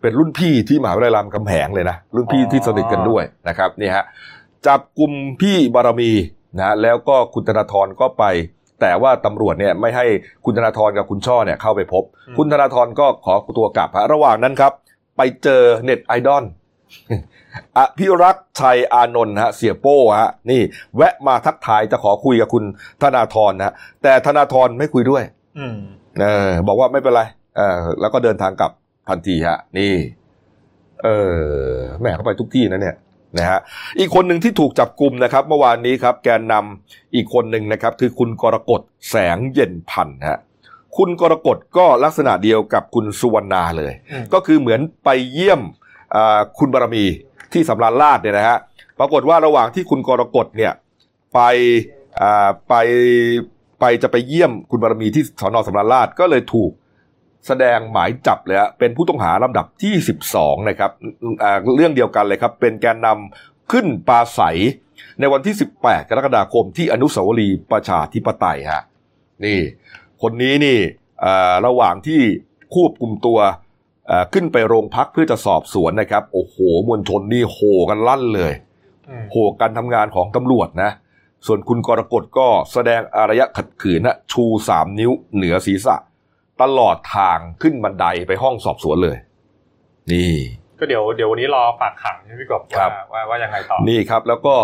[0.00, 4.04] เป็นรุ่นพี่ที่มหาวิทยาลัยรามคำแหงเลยนะรุ่นพี่อ๋อที่สนิทกันด้วยนะครับนี่ฮะ
[4.66, 6.10] จับกลุ่มพี่บารมี
[6.56, 8.24] นะฮะแล้วก็คุณธนาธรก็ไป
[8.80, 10.06] แต่ว่าตำรวจเนี่ยไม่ให้
[10.44, 12.04] คุณธนาธรกับคุณช่อเนี่ยเข้าไปพบ
[12.38, 14.72] คุณธนาธรก็ขอตัวกลับฮะระหว่างนั้นครับ
[15.22, 16.44] ไปเจอเน็ตไอดอล
[17.76, 20.60] อภิรักษ์ชัยอานนท์ฮะเสียโป้ฮะนี่
[20.96, 22.64] แวะมาทักทายจะขอคุยกับคุณ
[23.02, 25.22] ธนาธรนะฮะแต่ธนาธรไม่คุยด้วย
[25.58, 25.76] อืม
[26.20, 27.22] เออ บอกว่าไม่เป็นไร
[27.56, 28.72] เออแล้วก็เดินทางกลับ
[29.08, 29.92] ทันทีฮะ นี่
[31.02, 31.38] เออ
[32.00, 32.96] แหม่เข้าไปทุกที่นะเนี่ย
[33.38, 33.58] นะฮะ
[33.98, 38.80] อีกคนหนึ่งที่ถูกจับกลุ่มนะครับ เมื่อวานนี้ครับ แกนนำอีกคนหนึ่งนะครับ คือคุณกรกฎ
[39.10, 40.40] แสงเย็นพันธ์ฮะ
[40.96, 45.60] คุณกรกฎก็ลักษณะเดียวกับคุณสุวรรณาเลยอืมก็คือเหมือนไปเยี่ยม
[46.14, 47.04] อ่าคุณบารมี
[47.52, 48.58] ที่สำราญราชเนี่ยนะฮะ
[48.98, 50.72] ปรากฏว่าระหว่างที่คุณกรกฎเนี่ย
[51.34, 51.40] ไป
[52.20, 52.74] อ่าไป
[53.80, 56.70] ไปจะไปเยี่ยมคุณบารมีที่สอนอสำราญราชก็เลยถูก
[57.46, 59.94] แสดงหมายจับเลยฮะเป็นผู้ต้องหาลำดับที่
[60.32, 60.90] 12 นะครับ
[61.42, 64.58] อ่าเรื่องเดียวกันเลยครับ เป็นแกนนำขึ้นปราศัย
[65.20, 68.82] ในวันที่ 18 กรกฎาคมที่อนุสาวรีย์ประชาธิปไตยฮะ
[69.44, 69.58] นี่
[70.22, 70.78] คนนี้นี่
[71.24, 72.20] อ่าระหว่างที่
[72.74, 73.38] ควบคุมตัว
[74.06, 76.56] เอ่อขึ้นไปโรงพักเพื่อจะสอบสวนนะครับ โอ้โห
[76.88, 78.52] มวลชนนี่โห่กันลั่นเลย
[79.08, 80.90] อืมโห่การทำงานของตำรวจนะ
[81.46, 85.96] ส่วนคุณกรกฎก็แสดงอารยะขัดขืนนะชูสามนิ้วเหนือศีรษะ
[86.62, 89.16] ตลอดทางขึ้นบันไดไปห้องสอบสวนเลย
[90.12, 90.32] นี่
[90.78, 94.54] ก็เดี๋ยวเดี๋ยววันนี้รอฝากขังใช่ไหมพี่กบครัว่าบว่าว่ายังไงต่อ นี่ครับ แล้วก็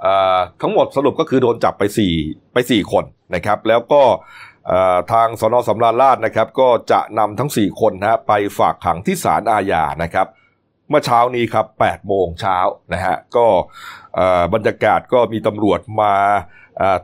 [0.00, 2.12] เอ่อทั้งหมดสรุปก็คือโดนจับไปสี่
[2.52, 4.55] ไปสี่คนนะครับ แล้วก็เอ่อ
[5.12, 10.26] ทางสนสำราญราชนะครับ ก็จะนำทั้งสี่คนนะฮะไปฝากขังที่ศาลอาญานะครับ
[10.88, 12.58] เมื่อเช้านี้ครับ8โมงเช้า
[12.92, 13.46] นะฮะก็
[14.54, 16.14] บรรยากาศก็มีตำรวจมา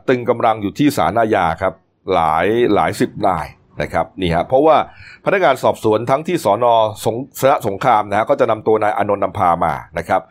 [0.07, 1.73] ตึงกำลังอยู่ที่ศาลอาญาครับ
[2.13, 3.47] หลายหลายสิบนาย
[3.81, 4.77] นะครับนี่ฮะเพราะว่า
[5.25, 6.73] พนักงานสอบสวนทั้งที่สอนอ
[7.05, 10.21] สงสนสงครามนะฮะก็จะนำตัวนายอนนท์นำพามานะครับ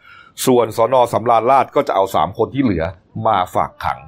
[0.46, 2.84] ส่วนสอนอสำราญราชก็จะเอาสามคนที่เหลือ
[3.26, 3.98] มาฝากขัง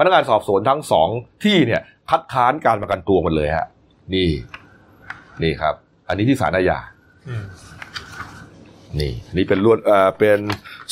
[0.00, 1.08] พนักงานสอบสวนทั้งสอง
[1.44, 3.66] ที่เนี่ยคัดค้านการประกันตัวหมันเลยฮะ
[4.14, 4.30] นี่
[5.42, 5.74] นี่ครับ
[6.08, 6.78] อันนี้ที่ศาลอาญา
[7.28, 7.44] อืม
[9.00, 10.38] นี่นี่เป็นรวดเอ่อเป็น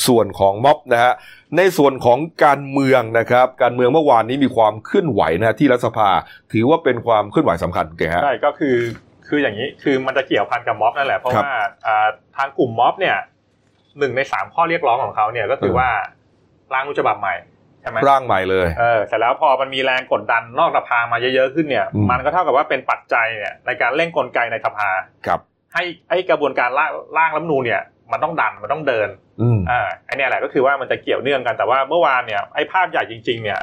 [0.07, 1.13] ส่วนของม็อบนะฮะ
[1.57, 6.09] ในส่วนของการเมืองนะครับ การเมืองเมื่อวานนี้มีความเคลื่อนไหวนะที่รัฐสภา
[6.51, 8.77] ถือว่าเป็นความเคลื่อนไหวสำคัญแกฮะใช่ก็คือ
[9.27, 13.17] คืออย่างนี้คือมันจะเกี่ยวพันกับม็อบนั่นแหละเพราะครับว่าอ่าทางกลุ่มม็อบเนี่ย
[13.99, 15.89] หนึ่งในสามข้อเรียกร้องของเขาเนี่ยก็คือเออว่า
[16.73, 17.35] ร่างรัฐฉบับใหม่
[17.81, 24.89] ใช่ไหมร่างใหม่เลยเออแต่แล้วพอมันมีแรงกดดันนอกสภามาเยอะๆขึ้นเนี่ยอืมมันก็เท่ากับว่าเป็นปัจจัยเนี่ยในการเร่งกลไกในสภา
[25.27, 25.39] ครับ
[25.73, 29.09] ให้ให้กระบวนการร่างร่างรัฐธรรมนูญเนี่ย มันต้องดันมันต้องเดิน
[29.41, 33.59] อืมอ่าไอเนี่ยแหละก็คือว่ามันจะเกี่ยวเนื่องกันแต่ว่าเมื่อวานเนี่ยไอ้ภาพใหญ่จริง ๆ เนี่ย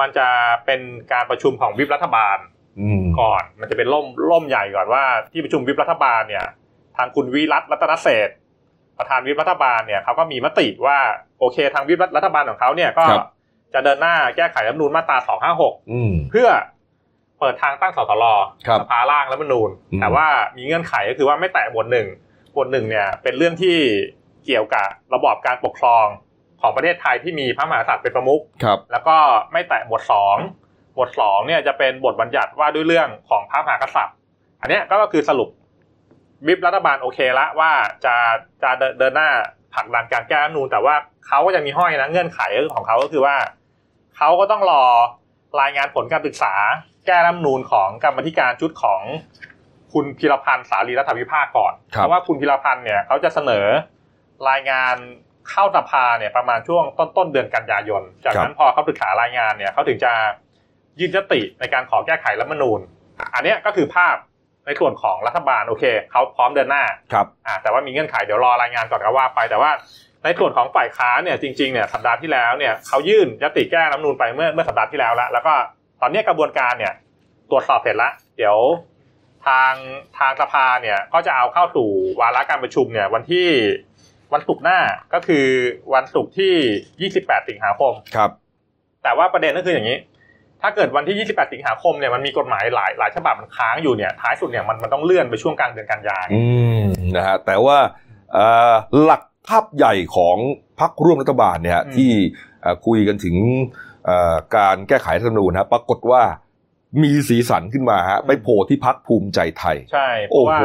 [0.00, 0.28] มันจะ
[0.66, 0.80] เป็น
[1.12, 2.38] การประชุมของวิปรัฐบาล
[2.80, 6.44] อืมก่อน มันจะเป็นล่มล่มใหญ่ก่อนว่าที่ประชุมวิปรัฐบาลเนี่ย
[6.96, 8.36] ทางคุณวิรัตรัตนเศรษฐ์
[8.98, 10.98] ประธานวิปรัฐบาลเนี่ยเขาก็มีมติว่า
[11.38, 13.26] โอเค ทางวิปรัฐบาลของเขาเนี่ยก็ครับ
[13.74, 15.18] จะเดินหน้าแก้ไขรัฐธรรมนูญมาตรา
[15.54, 16.48] 256อืมเพื่อ
[17.38, 18.24] เปิดทางตั้งสสร
[18.66, 20.26] ครับสภาร่างรัฐธรรมนูญอืมแต่ว่า
[20.56, 22.06] มีเงื่อนไขก็คือว่าไม่แตะหมวดหนึ่ง
[22.52, 23.76] หมวดหนึ่งเนี่ย เป็นเรื่องที่
[24.46, 26.06] เกี่ยวกับระบอบการปกครอง
[26.60, 29.16] ของประเทศไทยที่มีพระมหากษัตริย์เป็นประมุขครับแล้วก็
[29.52, 30.36] ไม่แตะหมวดสอง
[30.94, 34.16] หมวดสองเนี่ยจะเป็นบทบัญญัติว่าด้วยเรื่องของพระมหากษัตริย์
[34.60, 35.48] อันเนี้ยก็คือสรุป
[36.46, 37.72] วิปรัฐบาลโอเคละว่า
[38.04, 38.14] จะ
[38.62, 39.30] จะเดินเดินหน้า
[39.76, 40.94] ผลักดันการแก้รัฐธรรมนูญแต่ว่า
[41.26, 42.40] เขาก็จะมีห้อยนะเงื่อนไข
[42.74, 43.36] ของเขาก็คือว่า
[44.16, 44.84] เขาก็ต้องรอ
[45.60, 46.54] รายงานผลการศึกษา
[47.06, 49.02] แก้รัฐธรรมนูญของกรรมธิการชุดของ
[49.92, 53.66] คุณพิรพันธ์สารีรัฐวิภาคก่อนครับเพราะว่าคุณพิรพันธ์เนี่ยเขาจะเสนอ
[54.50, 54.96] รายงาน
[55.50, 60.12] เข้าสภาเนี่ยประมาณช่วงต้นต้นๆเดือนกันยายน จากนั้นพอเขาศึกษารายงานเนี่ยเขาถึงจะ
[60.98, 62.80] ยื่นยติในการขอแก้ไขรัฐธรรมนูญ
[63.34, 64.16] อันเนี้ยก็คือภาพ
[64.66, 69.70] ในส่วนของรัฐบาลโอเคเขาพร้อมเดินหน้าครับอ่าแต่ว่ามีเงื่อนไขเดี๋ยวรอรายงานก่อนก็ว่าไปแต่ว่า
[70.24, 75.54] ในส่วนของฝ่ายค้านเนี่ยจริงๆเนี่ยสัปดาห์ที่แล้วเนี่ยเขายื่นยติแก้รัฐธรรมนูญไปเมื่อเมื่อสัปดาห์ที่แล้วแล้วแล้วก็
[76.00, 76.92] ตอนเนี้ยกระบวนการเนี่ย
[77.50, 78.56] ตรวจสอบเสร็จแล้วเดี๋ยว
[79.46, 79.72] ทาง
[80.18, 81.88] ทางสภาเนี่ยก็จะเอาเข้าสู่
[82.20, 83.48] วาระการประชุมเนี่ยวันที่
[84.32, 84.78] วันศุกร์หน้า
[85.14, 85.46] ก็คือ
[85.94, 88.30] วันศุกร์ที่ 28 สิงหาคมครับ
[89.02, 89.98] แต่ว่าประเด็นก็คืออย่างนี้
[90.62, 96.42] ถ้าเกิดวันที่ 28 สิงหาคมเนี่ยมันมีกฎหมายหลายหลายฉบับมันค้างอยู่เนี่ยท้ายสุดเนี่ยมันมันต้องเลื่อนไปช่วงกลางเดือนกันยายนอื
[96.78, 96.80] ม
[97.16, 97.78] นะฮะแต่ว่า
[98.32, 100.36] เอ่อหลักภาพใหญ่ของ
[100.80, 102.10] พรรคร่วมรัฐบาลเนี่ยอืมที่
[102.62, 103.36] เอ่อคุยกันถึง
[104.04, 106.22] เอ่อการแก้ไขรัฐธรรมนูญนะปรากฏว่า
[107.02, 110.64] มีสีสันขึ้นมาฮะไปโผล่ที่พรรคภูมิใจไทย ใช่เพโอ้ราะว่าโห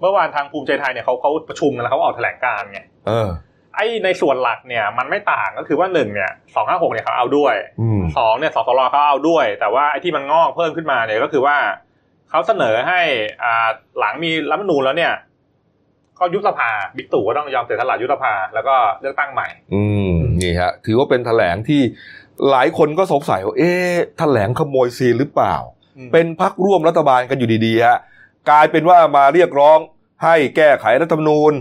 [0.00, 3.28] เมื่อวานทางภูมิใจไทยเนี่ยเขาเขาประชุมกันแล้วเขาออกแถลงการณ์ไงเออ
[3.76, 11.56] ไอ้ในส่วนหลักเนี่ยมันไม่ต่างก็คือว่าหนึ่งเนี่ยสองห้าหกเนี่ยเขาเอาด้วยอืมสองเนี่ยสสรเขาเอาด้วย แต่ว่าไอ้ที่มันงอกเพิ่มขึ้นมาเนี่ยก็คือว่า
[12.30, 13.00] เขาเสนอให้
[13.42, 15.12] อ่าหลังมีรัฐธรรมนูญแล้วเนี่ย
[16.18, 21.80] ก็ยุบสภาบิ๊กตู่ก็ต้องยอมเสียสละยุบสภาแล้วก็เลือกตั้งใหม่ อืมนี่ฮะถือว่าเป็นแถลงที่
[22.50, 25.54] หลายคนก็สงสัยว่าเอ๊ะแถลงขโมยซีนหรือเปล่า
[26.12, 27.98] เป็นพักร่วมรัฐบาลกันอยู่ดีๆฮะ
[28.50, 29.78] กลายเป็นว่ามาเรียกร้อง
[30.24, 31.52] ให้แก้ไขรัฐธรรมนูญ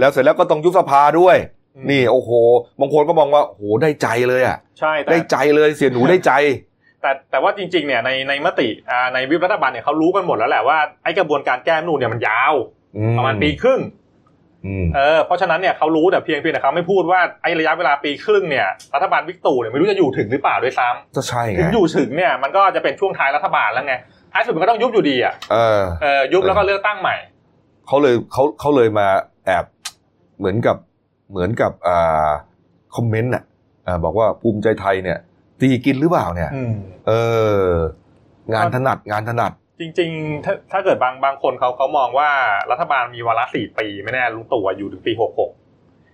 [0.00, 1.59] แล้วเสร็จแล้วก็ต้องยุบสภาด้วยอืม
[1.90, 2.30] นี่โอ้โห
[2.80, 6.32] บางคนก็มองว่าโอ้โหได้ใจเลยอะใช่แต่ได้ใจเลยเสียหนูได้ใจ
[7.02, 12.54] แต่แต่ว่าจริงๆเนี่ยในในมติอ่าในวิปรัฐบาลเนี่ยเขารู้กันหมดแล้วแหละว่าไอ้กระบวนการแก้รัฐธรรมนูญเนี่ยมันยาว
[12.96, 13.80] อืประมาณปีครึ่ง
[14.66, 23.94] อืมเออเพราะฉะนั้นเนี่ยเขารู้แต่เพียงเพียงแต่เขาไม่พูดว่าไอ้ระยะเวลาปีครึ่งเนี่ยรัฐบาลบิ๊กตู่เนี่ยไม่รู้จะอยู่ถึงหรือเปล่าด้วยซ้ำก็ใช่ไงถึงอยู่ถึงเนี่ยมันก็จะเป็นช่วงท้ายรัฐบาลแล้วไง
[24.32, 27.16] ท้ายสุดมันก็ต้องยุบอยู่ดีอะเออเออยุบแล้วก็เลือกตั้งใหม่
[27.86, 29.06] เขาเลยเขาเขาเลยมา
[29.46, 29.64] แอบ
[30.38, 30.76] เหมือนกับ
[31.30, 32.30] เหมือนกับอ่า
[32.96, 33.44] คอมเมนต์อะ
[33.86, 35.18] อ่าบอกว่าภูมิใจไทยเนี่ย
[35.60, 36.50] ตีกินหรือเปล่าเนี่ย
[37.08, 37.12] เอ
[37.64, 37.70] อ
[38.52, 42.30] งานถนัดงานถนัด จริง ๆ ถ้าถ้าเกิดบางบางคนเขาเขามองว่า
[42.70, 45.50] รัฐบาลมีวาระสี่ปี ไม่แน่ลุงตู่อะอยู่ถึงปีหกหก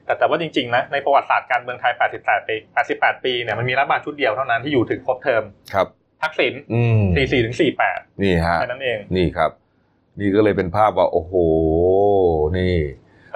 [0.05, 2.57] แต่แต่ว่าจริงๆนะในประวัติศาสตร์การเมืองไทย 88 ปี
[2.91, 5.43] 88 ปีเนี่ยมันมีรัฐบาลชุดเดียวเท่านั้นที่อยู่ถึงครบเทอม
[5.75, 5.87] ครับ
[6.23, 7.57] ทักษิณอืม44ถึง
[7.89, 9.51] 48 นี่ฮะแค่นั้นเองนี่ครับ
[10.21, 11.33] นี่ก็เลยเป็นภาพว่า โอ้โห
[12.59, 12.75] นี่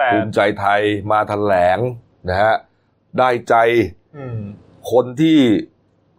[0.01, 1.79] แต่ภูมิใจไทยมาแถลง
[2.29, 2.53] นะฮะ
[3.19, 3.55] ได้ใจ
[4.17, 4.39] อืม
[4.91, 5.37] คนที่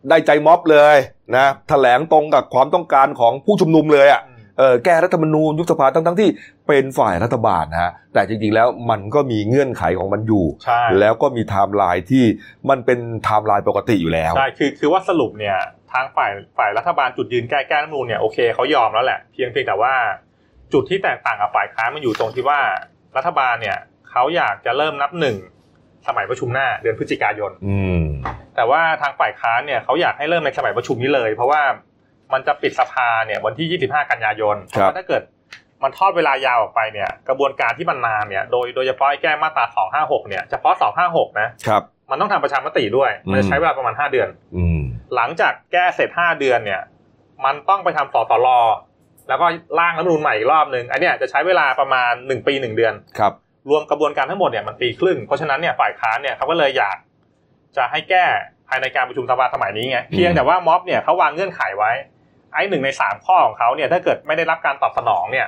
[0.09, 0.97] ได้ใจม็อบเลย
[1.37, 4.23] นะแถลงตรงกับความต้องการของผู้ชุมนุมเลยอะ่ะ
[4.59, 6.29] เออแก้รัฐธรรมนูญยุบสภาทั้งทั้งๆที่
[6.69, 12.25] เป็นฝ่ายรัฐบาลนะฮะแต่จริงๆแล้วมันก็มีเงื่อนไขของมันอยู่ใช่แล้วก็มีไทม์ไลน์ที่
[12.71, 15.57] มันเป็นไทม์ไลน์ปกติอยู่แล้วใช่คือคือว่าสรุปเนี่ย
[15.93, 19.95] ทางฝ่ายฝ่ายรัฐบาลจุดยืนแก้แก้รัฐธรรมนูญเนี่ยโอเคเขายอมแล้วแหละเพียงเพียงแต่ว่า
[20.73, 22.61] จุดที่แตกต่างกับฝ่ายค้านมันอยู่ตรงที่ว่า
[23.17, 23.79] รัฐบาลเนี่ย
[24.11, 25.37] เขาอยากจะเริ่มนับหนึ่ง
[26.07, 28.03] สมัยประชุมหน้าเดือนพฤศจิกายนอืม
[28.57, 31.63] แต่ว่าทางฝ่ายค้านเนี่ยเขาอยากให้เริ่มในสมัยประชุมนี้เลย เพราะว่า
[32.33, 35.23] มันจะปิดสภาเนี่ยวันที่ 25 กันยายนครับราะว่าถ้าเกิด
[35.83, 39.65] มันทอดเวลายาวออกไปเนี่ย กระบวนการที่มันนานเนี่ยโดยโดยเฉพาะไอ้แก้มาตรา
[40.15, 40.75] 256 เนี่ยเฉพาะ
[41.07, 44.81] 256 นะครับมันต้องทำประชามติด้วย มันจะใช้เวลาประมาณ 5 เดือนอืม
[45.17, 46.81] หลังจากแก้เสร็จ 5 เดือนเนี่ย
[47.45, 48.49] มันต้องไปทำสสร
[49.33, 49.49] แล้วก็
[49.81, 53.33] ร่างรัฐธรรมนูญใหม่อีกรอบหนึ่งอันเนี้ยจะใช้เวลาประมาณ 1 ปี 1 เดือนครับ
[53.71, 56.97] รวมกระบวนการทั้งหมดเนี่ยมันปีครึ่งเพราะฉะนั้นเนี่ยฝ่ายค้านเนี่ยเขาก็เลยอยาก
[57.77, 58.25] จะให้แก้
[58.69, 61.93] ภายในการประชุมสภาสมัยนี้ไงเพียงแต่ว่าม็อบเนี่ยเขาวางเงื่อนไขไว้
[62.55, 65.47] ไอ้หนึ่งในสามข้อของเขาเนี่ยถ้าเกิดไม่ได้รับการตอบสนองเนี่ย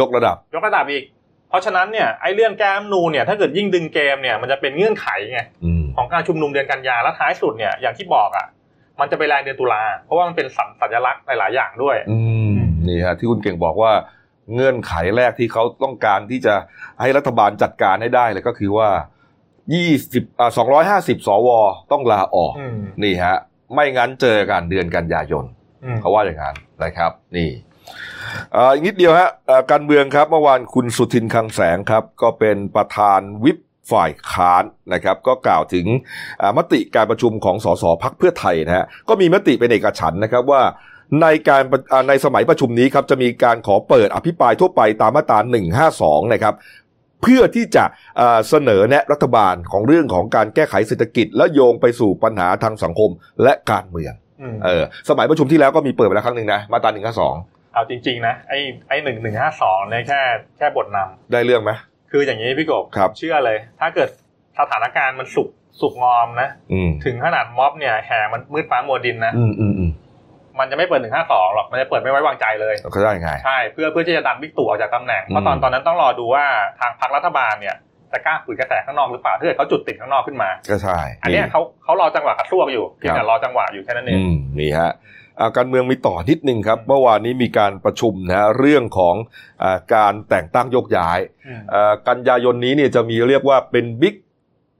[0.00, 1.04] ยกระดับ ยกระดับอีก
[1.48, 8.46] เพราะฉะนั้นเนี่ยไอ้เรื่องแก้รัฐธรรมนูญเนี่ยถ้าเกิดยิ่งดึงเกมเนี่ยมันจะเป็นเงื่อนไขไงอืมของการชุมนุมเดือนกันยาและท้ายสุดเนี่ยอย่างที่บอกอะ
[9.00, 12.18] มันจะไปแรงเดือนตุลาเพราะว่ามันเป็นสัญสัญลักษณ์หลายๆอย่างด้วยอื
[12.54, 13.92] ม นี่ฮะที่คุณเก่งบอกว่า
[14.54, 16.54] เงื่อนไขแรกที่เขาต้องการที่จะ
[17.00, 18.88] ให้รัฐบาลจัดการให้ได้เลยก็คือว่า
[19.64, 20.50] 20อ่า
[20.88, 21.48] 250สว
[21.92, 23.36] ต้องลาออกอืมนี่ฮะ
[23.74, 25.44] ไม่งั้นเจอกันเดือนกันยายน
[25.84, 27.50] อืมเขาว่าอย่างนั้นนะครับ นี่
[28.52, 33.58] เอ่ออีกนิดเดียวฮะเอ่อการเมืองครับเมื่อวานคุณสุทินคลังแสงครับ ก็เป็นประธานวิป
[33.92, 35.86] ฝ่ายค้านนะครับ ก็กล่าวถึง
[36.42, 40.62] อ่ามติการประชุมของสสพักเพื่อไทยนะฮะก็มีมติเป็นเอกฉันท์นะครับว่า
[41.22, 45.38] ในการประอ่าในสมัยประชุมนี้ครับจะมีการขอเปิดอภิปรายทั่วไปตามมาตรา
[45.86, 46.54] 152 นะครับ
[47.22, 47.84] เพื่อที่จะ
[48.16, 53.10] เอ่อเสนอแนะรัฐบาลของเรื่องของการแก้ไขเศรษฐกิจ และโยงไปสู่ปัญหาทางสังคม
[53.42, 57.34] และการเมืองอืมเออสมัยประชุมที่แล้วก็มีเปิดไปแล้วครั้งหนึ่งนะมาตราหนึ่งห้าสอง
[57.74, 60.20] เอาจริง ๆ นะไอ้ไอ้หนึ่งหนึ่งห้าสองเนี่ยแค่
[60.58, 61.70] แค่บทนำได้เรื่องไหม
[62.10, 64.08] คืออย่างนี้พี่กบครับเชื่อเลย ถ้าเกิด
[64.58, 65.48] สถานการณ์มันสุก
[65.80, 69.44] สุกงอมนะอืมถึงขนาดม็อบเนี่ยแห่มันมืดฟ้ามัวดินนะอื
[70.62, 76.44] มอืมอืมมันจะไม่เปิดหนึ่งห้าสองหรอกมันจะเปิดไม่ไว้วางใจเลยเขาได้ไงใช่เพื่อเพื่อที่จะดันบิ๊กตู่ออกจากตำแหน่งเพราะตอนอืมตอนนั้นต้องรอดูว่า
[76.80, 77.76] ทางพรรครัฐบาลเนี่ย
[78.12, 84.92] จะกล้าฝืนกระแสข้างนอกหรือเปล่าถ้าเกิดเขาจุดติดข้างนอกขึ้นมาก็ใช่อันเนี้ยเขาเขารอจังหวะกระซวกอยู่เพียงแต่รอจังหวะอยู่แค่นั้นเองอืมนี่ฮะ
[85.38, 89.14] อ่าการเมืองมีต่อนิดนึงครับเมื่อวานนี้มีการประชุมนะฮะเรื่องของ
[89.62, 94.16] อาการแต่งตั้งโยกย้ายอืมอ่ากันยายนนี้เนี่ยจะมีเรียกว่าเป็นบิ๊ก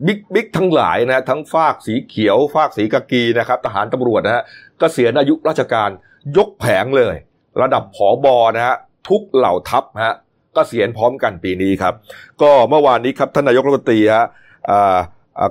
[0.07, 5.91] บิ๊กบิ๊กทั้งหลายนะฮะทั้งฝากสีเขียวฝากสีกากีนะครับ ทหารตำรวจนะฮะเกษียณอายุราชการ
[6.37, 7.15] ยกแผงเลย
[7.63, 8.77] ระดับผอบอนะฮะ
[9.09, 10.17] ทุกเหล่าทัพฮะ
[10.57, 11.95] ก็เสียณพร้อมกันปีนี้ครับ
[12.43, 14.27] ก็เมื่อวานนี้ครับท่านนายกรัฐมนตรีฮะ
[14.71, 14.99] อ่า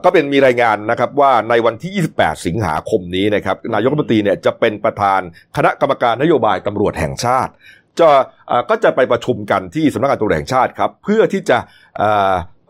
[0.03, 5.21] ก็เป็นมีรายงานนะครับว่าในวันที่ 28 สิงหาคมนี้นะครับนายกรัฐมนตรีเนี่ยจะเป็นประธาน
[5.57, 7.51] คณะกรรมการนโยบายตำรวจแห่งชาติ
[7.99, 8.09] จะ
[8.69, 11.57] ก็จะไปประชุมกันที่สำนักงานตำรวจแห่งชาติครับเพื่อที่จะ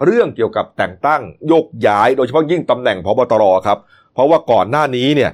[0.06, 3.78] เรื่องเกี่ยวกับแต่งตั้งโยกย้าย โดยเฉพาะยิ่งตำแหน่งพบตรครับ
[4.14, 5.32] เพราะว่าก่อนหน้านี้เนี่ย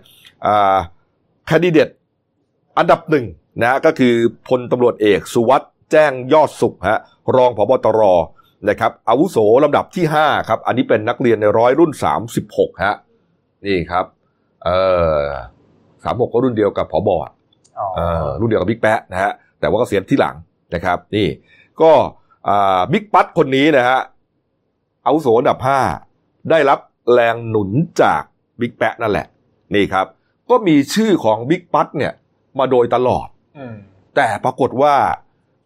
[1.49, 1.89] คนดิเดต
[2.77, 3.25] อันดับหนึ่ง
[3.61, 4.15] นะก็คือ
[4.47, 6.99] พลตำรวจเอกสุวัสด์แจ้งยอดสุขฮะ
[7.35, 8.01] รองพบตร
[8.69, 11.91] นะครับอาวุโสลำดับที่ 5 ครับ อันนี้เป็นนักเรียนในร้อยรุ่น
[12.37, 12.95] 36 ฮะ
[13.65, 14.05] นี่ครับ
[14.63, 14.69] เอ
[15.21, 15.25] อ
[16.03, 17.17] สามหกก็รุ่นเดียวกับพอบอ
[17.79, 20.35] อ๋อเออรุ่นเดียวกับบิ๊กแป๊ะนะฮะแต่ว่าก็เสียที่หลัง
[20.75, 21.27] นะครับ นี่
[21.81, 21.91] ก็
[22.47, 23.99] อ่าบิ๊กปั๊ดคนนี้นะฮะ
[25.05, 25.59] อาวุโสอันดับ
[26.03, 26.79] 5 ได้รับ
[27.13, 27.69] แรงหนุน
[28.01, 28.23] จาก
[28.61, 29.27] บิ๊กแป๊ะนั่นแหละ
[29.75, 30.05] นี่ครับ
[30.49, 32.13] ก็มีชื่อของบิ๊กปั๊ดเนี่ย
[32.59, 33.27] มาโดยตลอด
[33.57, 33.75] อืม
[34.15, 34.95] แต่ปรากฏว่า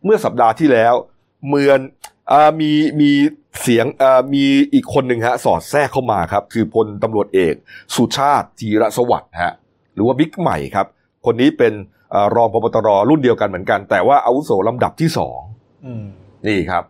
[0.06, 0.94] เมื่อสัปดาห์ที่แล้ว
[1.48, 1.80] เหมือน
[2.32, 3.12] อามีมี
[3.62, 7.56] เสียงอ่ามีอีกคนหนึ่งฮะ สอดแทรกเข้ามาครับ คือพลตำรวจเอก
[7.96, 9.54] สุชาติจีรสวัสดิ์ฮะ
[9.94, 10.88] หรือว่าบิ๊กใหม่ครับ
[11.26, 11.74] คนนี้เป็น
[12.14, 15.40] อารองพบตรรุ่นเดียวกันเหมือนกัน แต่ว่าอาวุโสลำดับที่สอง
[15.86, 16.06] อืม
[16.48, 16.84] นี่ครับ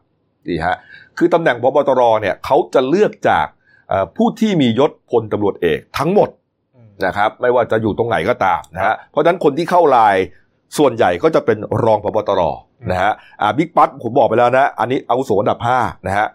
[0.47, 0.75] นี่ฮะ
[1.17, 3.45] คือตำแหน่งพบตรเนี่ยเขาจะเลือกจาก
[3.89, 6.38] เอ่อผู้ที่มียศพลตำรวจเอกทั้งหมดอืม
[7.05, 10.23] นะครับ ไม่ว่าจะอยู่ตรงไหนก็ตามนะฮะเพราะฉะนั้นคนที่เข้าลน์
[10.77, 12.41] ส่วนใหญ่ก็จะเป็นรองพบตร
[12.91, 16.27] นะฮะอ่าบิ๊กปั๊ดผมบอกไปแล้วนะ อันนี้อาวุโสอันดับ5นะฮะ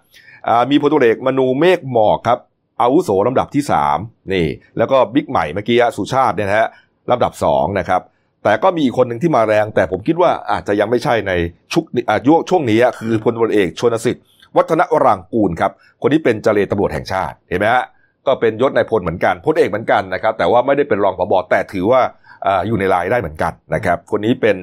[0.48, 2.38] อ่ามีพลตำรวจเอกมนูเมฆหมอกครับ
[2.83, 3.62] อาวุโสลำดับที่
[3.96, 4.46] 3นี่
[4.79, 6.68] แล้วก็บิ๊กใหม่เมื่อกี้สุชาติเนี่ยนะฮะ
[7.11, 8.00] ลำดับ2นะครับ
[8.44, 11.33] แต่ก็มีอีกคนหนึ่งที่มาแรง แต่ผมคิดว่าอาจจะยังไม่ใช่ใน
[11.72, 14.22] ชุกอ่ายุช่วงนี้คือพลตำรวจเอกชนสิทธิ์
[14.57, 15.72] วัฒนวรางกูลครับ
[16.03, 17.85] คนนี้เป็นเจรตำรวจแห่งชาติเห็นไหมฮะ
[18.26, 22.00] ก็เป็นยศนายพลเหมือนกันพลเอกเหมือนกันนะครับ แต่ว่าไม่ได้เป็นรองผบแต่ถือว่า
[22.46, 24.56] อาอยู่ในรายได้เหมือนกันนะครับ คนนี้เป็น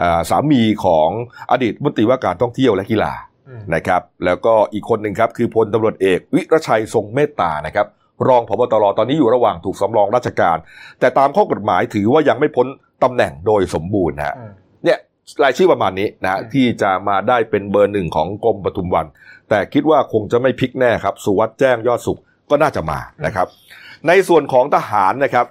[0.00, 1.08] อ่าสามีของ
[1.50, 3.12] อดีตมนตรีว่าการท่องเที่ยวและกีฬา
[3.48, 7.86] อืมนะครับแล้วก็อีกคนหนึ่งครับคือพลตำรวจเอก วิรชัยทรงเมตตานะครับ
[8.28, 10.56] รองพบตรตอนนี้อยู่ระหว่างถูกสำรองราชการ
[11.00, 12.66] แต่ตามข้อกฎหมายถือว่ายังไม่พ้น
[13.02, 14.52] ตำแหน่งโดยสมบูรณ์นะฮะอืม
[14.84, 14.98] เนี่ย
[15.42, 19.06] รายชื่อประมาณนี้นะอืมที่จะมาได้เป็นเบอร์หนึ่งของกรมปทุมวัน
[19.50, 22.20] แต่คิดว่าคงจะไม่พลิกแน่ครับ สุวัสด์แจ้งยอดสุข
[22.52, 23.46] ก็น่าจะมานะครับ
[24.08, 25.46] ในส่วนของทหารนะครับ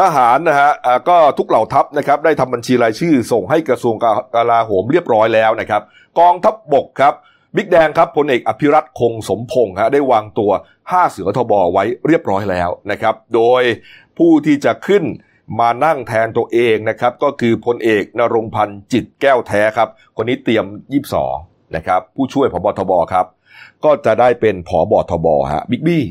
[0.00, 0.70] ทหารนะฮะ
[1.08, 3.94] ก็ทุกเหล่าทัพนะครับ ได้ทำบัญชีรายชื่อ ส่งให้กระทรวง
[4.34, 5.82] กลาโหมเรียบร้อยแล้วนะครับ
[6.18, 7.14] กองทัพบบกครับ
[7.56, 10.50] บิ๊กแดงครับพลเอกอภิรัตคงสมพงษ์ฮะได้วางตัว
[10.82, 13.62] 5 เสือทบไว้เรียบร้อยแล้วนะครับ โดย
[14.18, 15.04] ผู้ที่จะขึ้น
[15.60, 20.64] มานั่งแทนตัวเองนะครับ ก็คือพลเอกนรงพันธ์จิตแก้วแท้ครับ คนนี้เตรียม
[21.20, 23.26] 22 นะครับ ผู้ช่วยพบทบครับ
[23.84, 26.04] ก็จะได้เป็นผอบทบฮะบิ๊กบี้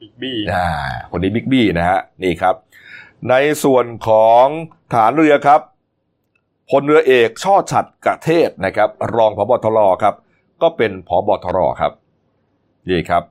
[0.00, 0.68] บิ๊กบี้อ่า
[1.10, 2.54] คนนี้บิ๊กบี้นะฮะนี่ครับ
[3.30, 4.44] ในส่วนของ
[4.92, 5.60] ฐานเรือครับ
[6.70, 10.14] พลเรือเอกช่อฉัดกระเทศนะครับ รองพบทรครับ
[10.62, 11.92] ก็เป็นผบทรครับ
[12.90, 13.22] นี่ครับ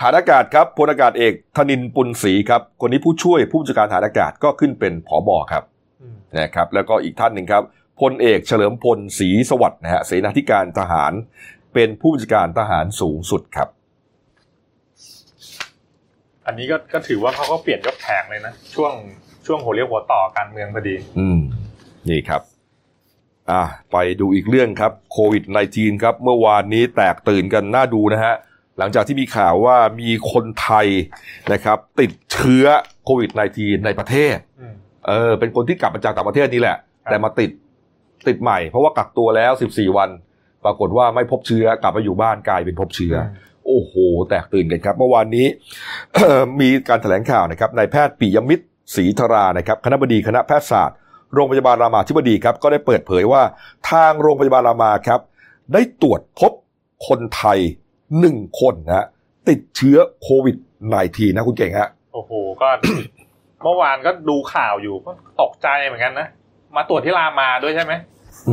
[0.00, 5.64] ฐานอากาศครับพลอากาศเอกธนินทร์ปุณศรีครับ คนนี้ผู้ช่วยผู้บัญชาการฐานอากาศก็ขึ้นเป็นผบครับ
[6.02, 7.62] อืมนะครับ แล้วก็อีกท่านหนึ่งครับ
[8.00, 11.12] พลเอกเฉลิมพลศรีสวัสดิ์นะฮะเสนาธิการทหาร
[11.74, 13.68] เป็นผู้บัญชาการทหารสูงสุดครับ
[16.46, 18.92] อันนี้ก็ก็ถือว่าเขาก็เปลี่ยนยกแผงเลยนะ ช่วง
[19.46, 21.40] ช่วงหัวเรียวหัวต่อการเมืองพอดี อืม
[22.08, 22.42] นี่ครับ
[23.50, 28.34] อ่าไปดูอีกเรื่องครับโควิด -19 ครับ เมื่อวานนี้แตกตื่นกันน่าดูนะฮะ
[28.78, 30.86] หลังจากที่มีข่าวว่ามีคนไทย
[31.52, 32.66] นะครับ ติดเชื้อ
[33.04, 34.74] โควิด -19 ในประเทศอืม
[35.06, 37.50] เออเป็นคนที่กลับมาจากต่างประเทศนี่แหละครับแต่มาติด
[38.28, 40.10] ติดใหม่เพราะว่ากักตัวแล้ว 14 วัน
[40.64, 43.14] ปรากฏว่าไม่พบเชื้อกลับมาอยู่บ้านกลายเป็นพบเชื้อ
[43.66, 43.94] โอ้โห
[44.28, 45.46] แตกตื่นกันครับ เมื่อวานนี้
[46.60, 50.96] มีการแถลงข่าวนะครับนายแพทย์ปิยมิตรศรีธรานะครับคณะบดีคณะแพทยศาสตร์
[51.34, 53.42] โรงพยาบาลรามาธิบดีครับก็ได้เปิดเผยว่า
[53.90, 55.20] ทางโรงพยาบาลรามาครับ
[55.72, 56.52] ได้ตรวจพบ
[57.08, 57.58] คนไทย
[58.20, 59.06] หนึ่งคนนะฮะ
[59.48, 60.56] ติดเชื้อโควิด
[60.96, 62.68] -19 นะคุณเก่งฮะโอ้โหก็
[63.62, 65.10] เมื่อวานก็ดูข่าวอยู่ก็
[65.42, 66.28] ตกใจเหมือนกันนะ
[66.76, 67.92] มาตรวจที่รามาด้วยใช่ไหม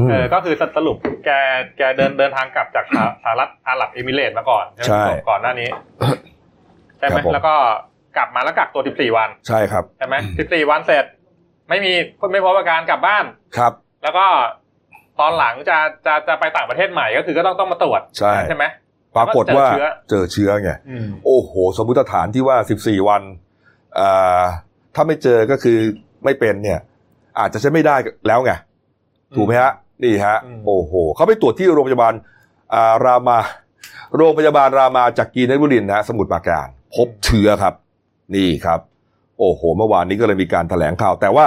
[0.10, 1.30] เออก็คือสรุปแก
[1.78, 5.70] แกเดินเดินทางกลับจากสหสหรัฐอาหรับเอมิเรตส์มาก่อนใช่ไหมใช่ก่อนหน้านี้
[7.00, 7.56] ใช่ไหคมรับผมแล้วก็
[8.18, 11.06] กลับมาแล้วกักตัว 14 วัน ใช่ครับใช่ไหม14 วันเสร็จ
[11.70, 11.94] ไม่มี
[12.32, 13.26] ไม่พบอาการกลับบ้าน
[13.58, 13.74] ครับ
[14.04, 14.26] แล้วก็
[15.20, 18.66] ตอนหลังจะจะจะไปต่างประเทศใหม่ก็คือก็ต้องต้องมาตรวจใช่ใช่ไหม
[19.16, 23.22] ปรากฏว่าเจอเชื้อเจอเชื้อไงอืมโอ้โห สมมติฐานที่ว่า 14 วัน
[24.00, 24.44] อ่า
[24.96, 25.78] ถ้าไม่เจอก็คือ
[26.24, 26.80] ไม่เป็นเนี่ย
[27.40, 27.96] อาจจะใช้ไม่ได้
[28.28, 28.52] แล้วไง
[29.36, 29.72] ถูกไหมฮะ
[30.04, 32.14] นี่ฮะอืมโอ้โหเขาไปตรวจที่โรงพยาบาล
[32.74, 33.40] อ่ารามา
[34.16, 37.74] โรงพยาบาลรามาจากกีนบุรินทร์นะฮะสมุทรปราการ พบเชื้อครับ
[38.36, 38.80] นี่ครับ
[39.40, 41.46] โอ้โห เมื่อวานนี้ก็เลยมีการถแถลงข่าว แต่ว่า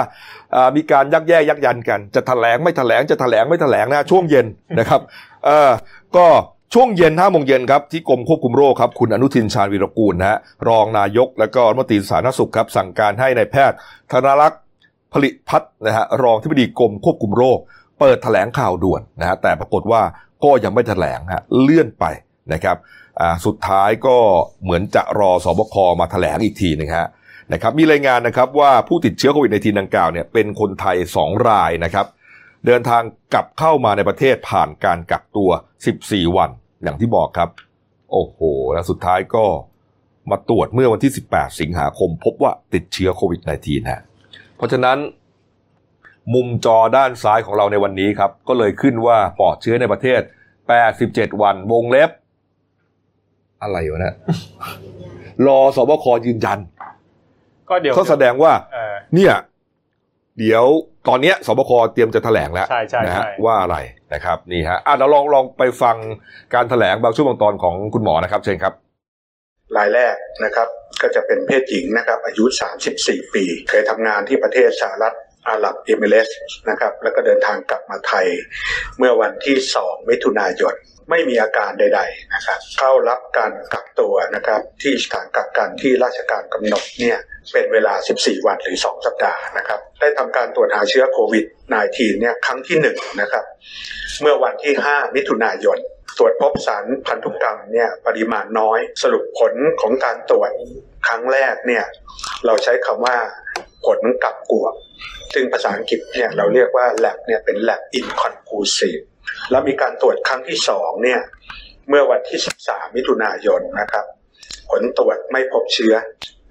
[0.75, 4.45] มีการยักแย่ยักยันกัน จะถแถลงไม่ถแถลงจะถแถลงไม่ถแถลงนะช่วงเย็น
[4.79, 5.01] นะครับ
[5.45, 5.71] เออ
[6.17, 6.25] ก็
[6.73, 10.37] ช่วงเย็นห้าโมงเย็นครับที่กรมควบคุมโรคครับคุณอนุทินชาญวีรกูลนะฮะ
[10.69, 13.77] รองนายกและก็รัฐมนตรีสาธารณสุขครับสั่งการให้ในายแพทย์
[14.11, 14.60] ธนรักษ์
[15.13, 17.59] ผลิตพัฒนะฮะรองที่ปดีกรมควบคุมโรค
[17.99, 20.01] เปิดถแถลงข่าวด่วนนะฮะแต่ปรากฏว่า
[20.43, 22.05] ก็ยังไม่ถแถลงฮะเลื่อนไป
[22.53, 22.77] นะครับ
[23.45, 24.17] สุดท้ายก็
[24.63, 27.07] เหมือนจะรอสบคมาถแถลงอีกทีนึงฮะ
[27.53, 32.05] นะครับมีรายงานนะครับว่าผู้ติดเชื้อโควิดในทีดังกล่าวเนี่ยเป็นคนไทย 2 รายนะครับ
[32.65, 33.01] เดินทาง
[33.33, 35.49] กลับเข้ามาในประเทศผ่านการกักตัว
[35.93, 36.49] 14 วัน
[36.83, 37.49] อย่างที่บอกครับ
[38.11, 38.39] โอ้โห
[38.73, 39.45] แล้วสุดท้ายก็
[40.31, 44.01] มาตรวจเมื่อวันที่ 18 สิงหาคม พบว่าติดเชื้อโควิด -19 ฮะ
[44.61, 44.97] เพราะฉะนั้น
[46.33, 50.21] มุมจอด้านซ้ายของเราในวันนี้ครับ ก็เลยขึ้นว่าปลอดเชื้อในประเทศ
[50.81, 52.09] 87 วันวงเล็บ
[53.61, 54.13] อะไรวะนะ
[55.47, 56.59] รอสบคยืนยัน
[57.69, 58.53] ก็เดี๋ยวก็แสดงว่า
[59.15, 59.33] เนี่ย
[60.39, 60.65] เดี๋ยว
[61.07, 62.67] ตอนนี้สบคเตรียมจะแถลงแล้ว
[63.05, 63.77] นะฮะว่าอะไร
[64.13, 65.95] นะครับ นี่ฮะอะเราลองลองไปฟัง
[66.53, 68.73] การแถลงบางช่วงบางตอนของคุณหมอนะครับ เชิญครับ
[69.77, 70.15] รายแรก
[70.45, 70.67] นะครับ
[71.01, 72.45] ก็จะเป็นเพศหญิงนะครับ อายุ
[72.89, 75.15] 34 ปี เคยทำงานที่ประเทศสหรัฐ
[75.49, 76.29] อาหรับเอมิเรส
[76.69, 78.27] นะครับแล้วก็เดินทางกลับมาไทย
[78.97, 80.75] เมื่อวันที่ 2 มิถุนายน
[81.09, 87.17] ไม่มีอาการใด ๆนะครับ เข้ารับการกักตัวนะครับ ที่สถานกักกันที่ราชการกำหนดเนี่ย
[87.51, 91.45] เป็นเวลา 14 วันหรือ 2 สัปดาห์นะครับ ได้ทำการตรวจหาเชื้อโควิด
[91.83, 93.45] -19 เนี่ยครั้งที่1นะครับ
[94.21, 95.77] เมื่อวันที่ 5 มิถุนายน
[96.21, 100.51] รวจพบสารพันธุกรรมเนี่ยปริมาณน้อย สรุปผลของการตรวจ
[101.07, 101.85] ครั้งแรกเนี่ย
[102.45, 103.17] เราใช้คำว่า
[103.85, 104.65] ผลกลับกว
[105.33, 109.03] ซึ่งภาษาอังกฤษเนี่ยเราเรียกว่า lab เนี่ยเป็น lab inconclusive
[109.51, 111.21] แล้วมีการตรวจครั้งที่สองเนี่ย
[111.89, 114.05] เมื่อวันที่ 13 มิถุนายนนะครับ
[114.71, 115.93] ผลตรวจไม่พบเชื้อ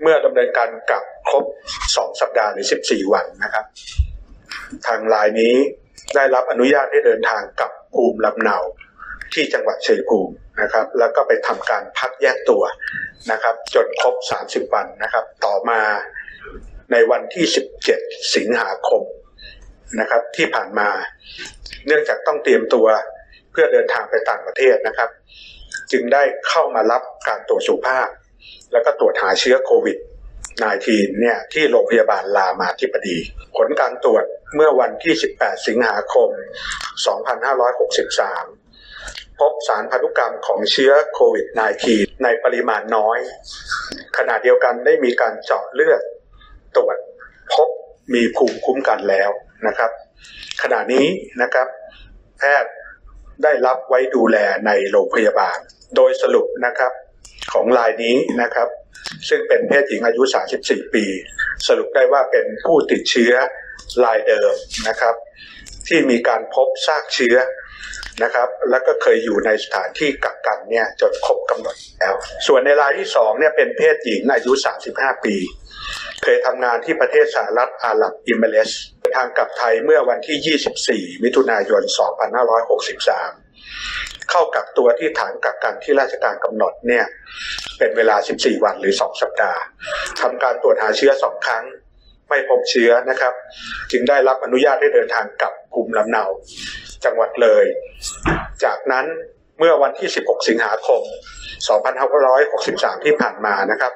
[0.03, 1.45] เมื่อดำเนินการกลับครบ
[1.83, 3.65] 2 สัปดาห์หรือ 14 วันนะครับ
[4.87, 5.55] ทางลายนี้
[6.15, 8.59] ได้รับอนุญาตให้เดินทางกลับภูมิลำเนา
[9.35, 12.63] ที่จังหวัดชัยภูมินะครับ แล้วก็ไปทำการพักแยกตัว
[13.33, 14.15] นะครับ จนครบ
[14.45, 15.81] 30 วันนะครับ ต่อมา
[16.93, 17.45] ในวันที่
[17.91, 19.03] 17 สิงหาคม
[20.01, 20.89] นะครับ ที่ผ่านมา
[21.87, 22.87] เนื่องจากต้องเตรียมตัว
[23.53, 25.11] เพื่อเดินทางไปต่างประเทศนะครับ
[25.93, 28.09] จึงได้เข้ามารับการตรวจสุขภาพ
[28.73, 29.99] แล้วก็ตรวจหาเชื้อโควิด
[30.59, 33.19] -19 เนี่ยที่โรงพยาบาลรามาธิบดี
[33.57, 34.25] ผลการตรวจ
[34.55, 36.29] เมื่อวันที่ 18 สิงหาคม
[37.51, 38.70] 2563
[39.41, 41.47] พบสารพันธุกรรมของเชื้อโควิด
[41.85, 43.19] -19 ในปริมาณน้อย
[44.19, 46.03] ขณะเดียวกันได้มีการเจาะเลือด
[46.77, 46.97] ตรวจ
[47.53, 47.69] พบ
[48.15, 49.31] มีภูมิคุ้มกันแล้ว
[49.67, 49.91] นะครับ
[50.63, 51.07] ขณะนี้
[51.43, 51.69] นะครับ
[52.39, 52.73] แพทย์
[53.43, 54.37] ได้รับไว้ดูแล
[54.67, 55.59] ในโรงพยาบาล
[55.97, 56.93] โดยสรุปนะครับ
[57.53, 58.69] ของรายนี้นะครับ
[59.29, 60.23] ซึ่งเป็นเพศหญิงอายุ
[60.59, 61.05] 34 ปี
[61.67, 63.33] สรุปได้ว่าเป็นผู้ติดเชื้อ
[64.05, 64.53] รายเดิม
[64.89, 65.15] นะครับ
[65.89, 67.37] ที่มีการพบซากเชื้อ
[68.23, 72.15] นะครับ แล้วก็เคยอยู่ในสถานที่กักกันเนี่ยจนครบกำหนดแล้ว
[72.47, 74.53] ส่วนในรายที่2เนี่ยเป็นเพศหญิงอายุ
[74.89, 75.37] 35 ปี
[76.23, 78.71] เคยทำงานที่ประเทศสหรัฐอาหรับอิมเมเลส
[79.17, 81.83] ทางกลับไทยเมื่อวันที่ 24 มิถุนายน
[83.47, 87.05] 2563 เข้ากักตัวที่ฐานกักกันที่ราชการกำหนดเนี่ย
[87.79, 89.61] เป็นเวลา 14 วันหรือ 2 สัปดาห์
[90.21, 91.65] ทำการตรวจหาเชื้อ 2 ครั้ง
[92.29, 93.35] ไม่พบเชื้อนะครับ
[93.93, 96.25] จึงได้รับอนุญาตให้เดินทางกลับภูมิลำเนา
[97.05, 97.65] จังหวัดเลย
[98.65, 99.07] จากนั้น
[99.59, 101.03] เมื่อวันที่ 16 สิงหาคม
[101.83, 103.93] 2563 ที่ผ่านมานะครับ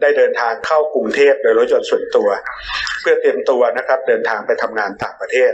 [0.00, 2.28] ได้เดินทางเข้ากรุงเทพโดยรถยนต์ส่วนตัว
[3.00, 5.52] เพื่อเตรียมตัวนะครับเดินทางไปทำงานต่างประเทศ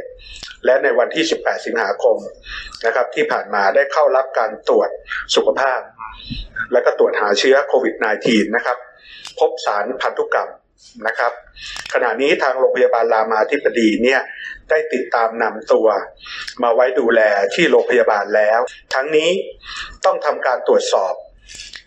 [0.65, 2.17] และในวันที่ 18 สิงหาคม
[2.87, 4.89] นะครับที่ผ่านมาได้เข้ารับการตรวจ
[5.35, 5.81] สุขภาพ
[6.73, 7.95] และก็ตรวจหาเชื้อโควิด
[8.27, 8.79] -19 นะครับ
[9.39, 10.51] พบสารพันธุกรรม
[11.07, 11.33] นะครับ
[11.95, 14.21] ขณะนี้ทางโรงพยาบาลรามาธิบดีเนี่ย
[14.71, 15.87] ได้ติดตามนำตัว
[16.63, 17.21] มาไว้ดูแล
[17.55, 18.61] ที่โรงพยาบาลแล้ว
[18.95, 19.31] ทั้งนี้
[20.05, 21.15] ต้องทำการตรวจสอบ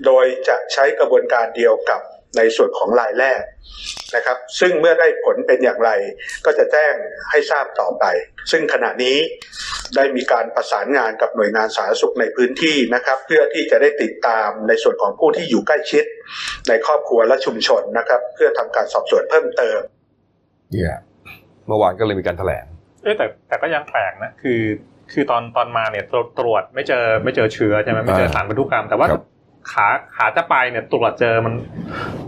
[0.05, 2.01] โดยจะใช้กระบวนการเดียวกับ
[2.37, 3.41] ในส่วนของรายแรก
[4.15, 5.91] นะครับ ซึ่งเมื่อได้ผลเป็นอย่างไร
[6.45, 6.93] ก็จะแจ้ง
[7.29, 8.05] ให้ทราบต่อไป
[8.51, 9.17] ซึ่งขณะนี้
[9.95, 16.05] ได้มีการประสานงานกับหน่วยงานสาธารณสุขในพื้นที่นะครับ เพื่อที่จะได้ติดตามในส่วนของผู้ที่อยู่ใกล้ชิด
[16.67, 19.79] ในครอบครัวและชุมชนนะครับ เพื่อทำการสอบสวนเพิ่มเติม
[20.71, 20.95] เนี่ย
[21.67, 22.65] เมื่อวานก็เลยมีการแถลง
[23.03, 24.61] เอ้แต่แต่ก็ยังแปลกนะ คือ
[25.11, 26.05] คือตอนตอนมาเนี่ย
[26.39, 29.07] ตรวจไม่เจอไม่เจอเชื้อใช่ไหมไม่เจอสารพันธุกรรม แต่ว่า
[29.71, 31.53] ขาขาจะไปเนี่ยตรวจเจอมัน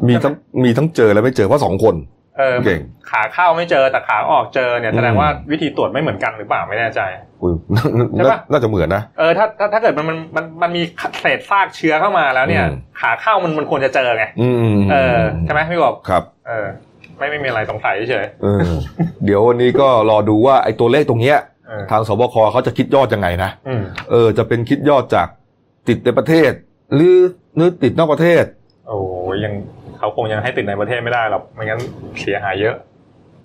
[0.07, 0.33] มีทั้ง
[0.63, 1.95] มีทั้งเจอและไม่เจอเพราะสองคน
[2.37, 7.01] เออเก่งขาเข้าไม่เจอแต่ขาออกเจอเนี่ยแสดงว่าวิธีตรวจไม่เหมือนกันหรือเปล่าไม่แน่ใจ
[8.15, 10.81] ใช่ปะน่าจะเหมือนนะเออถ้าถ้าถ้าเกิดมันมันมันมันมี
[11.21, 12.65] เศษซากเชื้อเข้ามาแล้วเนี่ย
[12.99, 14.25] ขาเข้ามันมันควรจะเจอไง
[14.91, 16.67] เออใช่ไหมพี่บอกครับ เออ
[17.19, 18.61] ไม่ไม่มีอะไรสงสัยเฉยเออ
[19.25, 25.27] เดี๋ยววันนี้ก็รอดูว่าไอ้ตัวเลขตรงเนี้ยเออทางสบคเขาจะคิดยอดยังไงนะอืมเออ จะเป็นคิดยอดจาก
[25.87, 26.51] ติดในประเทศ
[26.95, 27.17] หรือ
[27.55, 28.43] หรือติดนอกประเทศ
[28.87, 28.97] โอ้
[29.33, 29.53] ยยัง
[29.97, 31.79] เขาคงยังให้ติดในประเทศไม่ได้หรอกไม่งั้น
[32.21, 32.75] เสียหายเยอะ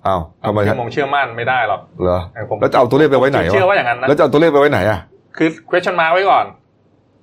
[0.07, 4.99] อ้าวทำไมเชื่ฮะอมงเชื่อมั่นไม่ได้หรอกเหรอเออผมแล้วจะเอาตัวเลขไปไว้ไหนเชื่อวะว่าอย่างนั้นนะแล้วจะเอาตัวเลขไปไว้ไหนอะ
[5.37, 6.45] คือ question mark ไว้ก่อน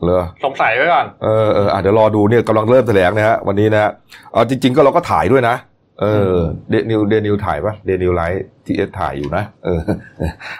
[0.03, 3.90] เหรอสงสัยไว้ก่อน เออเอออะเดี๋ยวรอดูเนี่ยกำลังเริ่มแถลงนะฮะวันนี้นะฮะ
[4.32, 5.55] เอาจริง ๆ ก็เราก็ถ่ายด้วยนะ
[6.01, 6.36] เออ
[6.70, 9.80] เดนิวเดนิวถ่ายปะเดนิวไลท์ทีเอสถ่ายอยู่นะเออ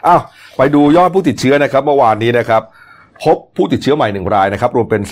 [0.07, 0.21] อ้าว
[0.57, 2.63] ไปดูยอดผู้ติดเชื้อนะครับเมื่อวานนี้นะครับ
[3.25, 5.03] พบผู้ติดเชื้อใหม่หนึ่งรายนะครับ รวมเป็น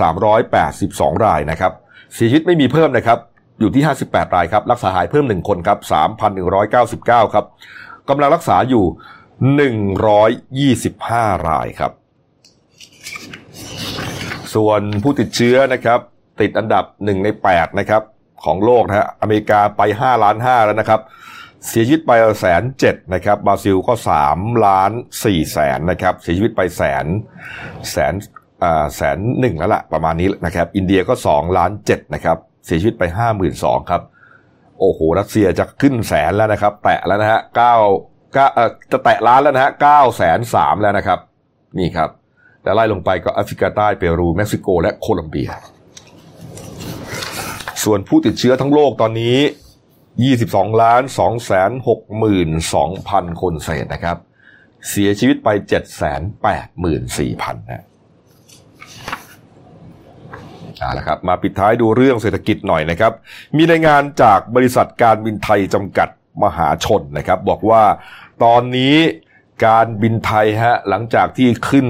[0.56, 1.72] 382 รายนะครับ
[2.14, 3.18] เสียชีวิตไม่มีเพิ่มนะครับ
[3.60, 5.78] อยู่ที่ 58 รายครับ รักษาหายเพิ่ม 1 คนครับ
[6.56, 7.44] 3,199 ครับ
[8.08, 8.84] กำลังรักษาอยู่
[10.78, 11.92] 125 รายครับ
[14.54, 16.00] ส่วนผู้ติดเชื้อนะครับ
[16.40, 18.02] ติดอันดับ 1 ใน 8 นะครับ
[18.44, 21.00] ของโลกนะฮะอเมริกาไป 5 ล้าน 5 แล้วนะครับ
[21.68, 23.94] เสียชีวิตไปแสนเจ็ดนะครับบราซิลก็
[24.28, 24.90] 3 ล้าน
[25.22, 27.06] 4แสนนะครับเสียชีวิตไปแสน
[27.90, 28.14] แสน
[28.62, 32.36] อ่าแสนหนึ่งแล้วล่ะประมาณนี้นะครับ อินเดียก็ 2 ล้าน7นะครับ
[32.66, 34.02] เสียชีวิตไป 5 2 0 0 0ครับ
[34.78, 37.74] โอ้โหรัสเซียจะขึ้นแสนแล้วนะครับ แตะแล้วนะฮะเก้า
[38.36, 38.46] ก้า
[38.92, 41.18] จะแตะล้านแล้วนะฮะเก้าแสนสามแล้วนะครับ
[41.78, 42.10] นี่ครับ
[42.62, 45.50] แต่ไล่ลงไปก็แอฟริกาใต้เปรูเม็กซิโก และโคลัมเบีย
[47.82, 49.36] ส่วนผู้ติดเชื้อทั้งโลกตอนนี้
[50.06, 52.50] 22ล้าน2แสน6หมื่น
[52.80, 54.16] 2พันคนเศษนะครับ
[54.88, 56.20] เสียชีวิตไป7แสน
[56.52, 57.84] 8หมื่น4พันนะ
[60.78, 63.12] เอาละครับมาปิดท้ายดูเรื่องเศรษฐกิจหน่อยนะครับ
[63.56, 66.08] มีรายงานจากบริษัทการบินไทยจำกัด
[66.42, 67.82] มหาชนนะครับ บอกว่า
[68.44, 68.96] ตอนนี้
[69.66, 71.86] การบินไทยฮะหลังจากที่ขึ้น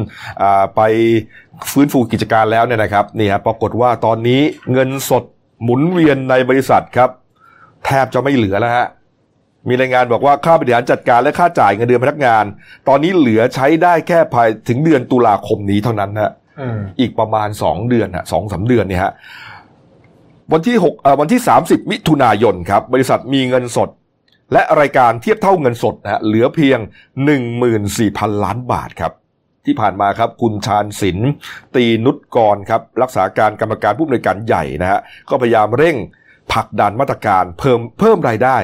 [0.76, 0.80] ไป
[1.70, 4.40] ฟื้นฟูกิจการแล้วเนี่ยนะครับนี่ฮะปรากฏว่าตอนนี้
[4.72, 5.24] เงินสด
[5.64, 7.10] หมุนเวียนในบริษัทครับ
[7.84, 8.86] แทบจะไม่เหลือแล้วฮะ
[9.68, 12.44] มีรายงานบอกว่าค่าบริหารจัดการและค่าจ่ายเงินเดือนพนักงาน
[12.88, 19.12] ตอนนี้เหลือใช้ได้แค่ภายถึงเดือนตุลาคมนี้เท่านั้นฮะอืมอีกประมาณ2เดือนฮะสองสาเดือนเนี่ยฮะ
[20.52, 23.88] วันที่6เอ่อวันที่ 30 มิถุนายนครับ บริษัทมีเงินสด
[24.52, 26.78] และรายการเทียบเท่าเงินสดนะฮะเหลือเพียง
[27.60, 29.12] 14,000 ล้านบาทครับ
[29.66, 31.30] ที่ผ่านมาครับคุณชาญศิลป์
[31.74, 35.00] ตีนุชกรครับรักษาการกรรมการผู้อำนวยการใหญ่นะฮะ
[35.30, 35.96] ก็พยายามเร่ง
[36.52, 38.56] ผลักดันมาตรการเพิ่มเพิ่มรายได้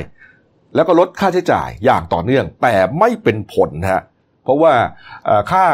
[0.74, 4.02] แล้วก็ลดค่าใช้จ่ายอย่างต่อเนื่อง แต่ไม่เป็นผลนะฮะ
[4.44, 4.72] เพราะว่า
[5.24, 5.64] เอ่อค่า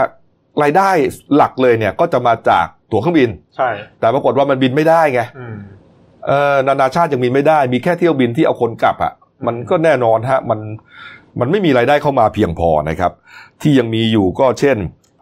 [0.63, 0.91] รายได้
[1.37, 3.69] หลักเลยเนี่ยก็จะมาจากตั๋วเครื่องบิน ใช่
[4.01, 5.57] แต่ปรากฏว่ามันบินไม่ได้ไงอืม
[6.27, 9.13] เออนานาชาติยังบินไม่ได้ มีแค่เที่ยวบินที่เอาคนกลับอะ่ะ
[9.47, 10.61] มันก็แน่นอนฮะมัน
[11.41, 13.13] มันไม่มีรายได้เข้ามาเพียงพอนะครับ
[13.63, 14.77] ที่ยังมีอยู่ก็เช่น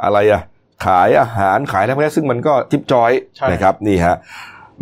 [0.05, 0.43] อะไรอะ
[0.85, 4.17] ขายอาหารขายอะไรพวกนี้ซึ่งมันก็ทิปจอยใช่นะครับนี่ฮะ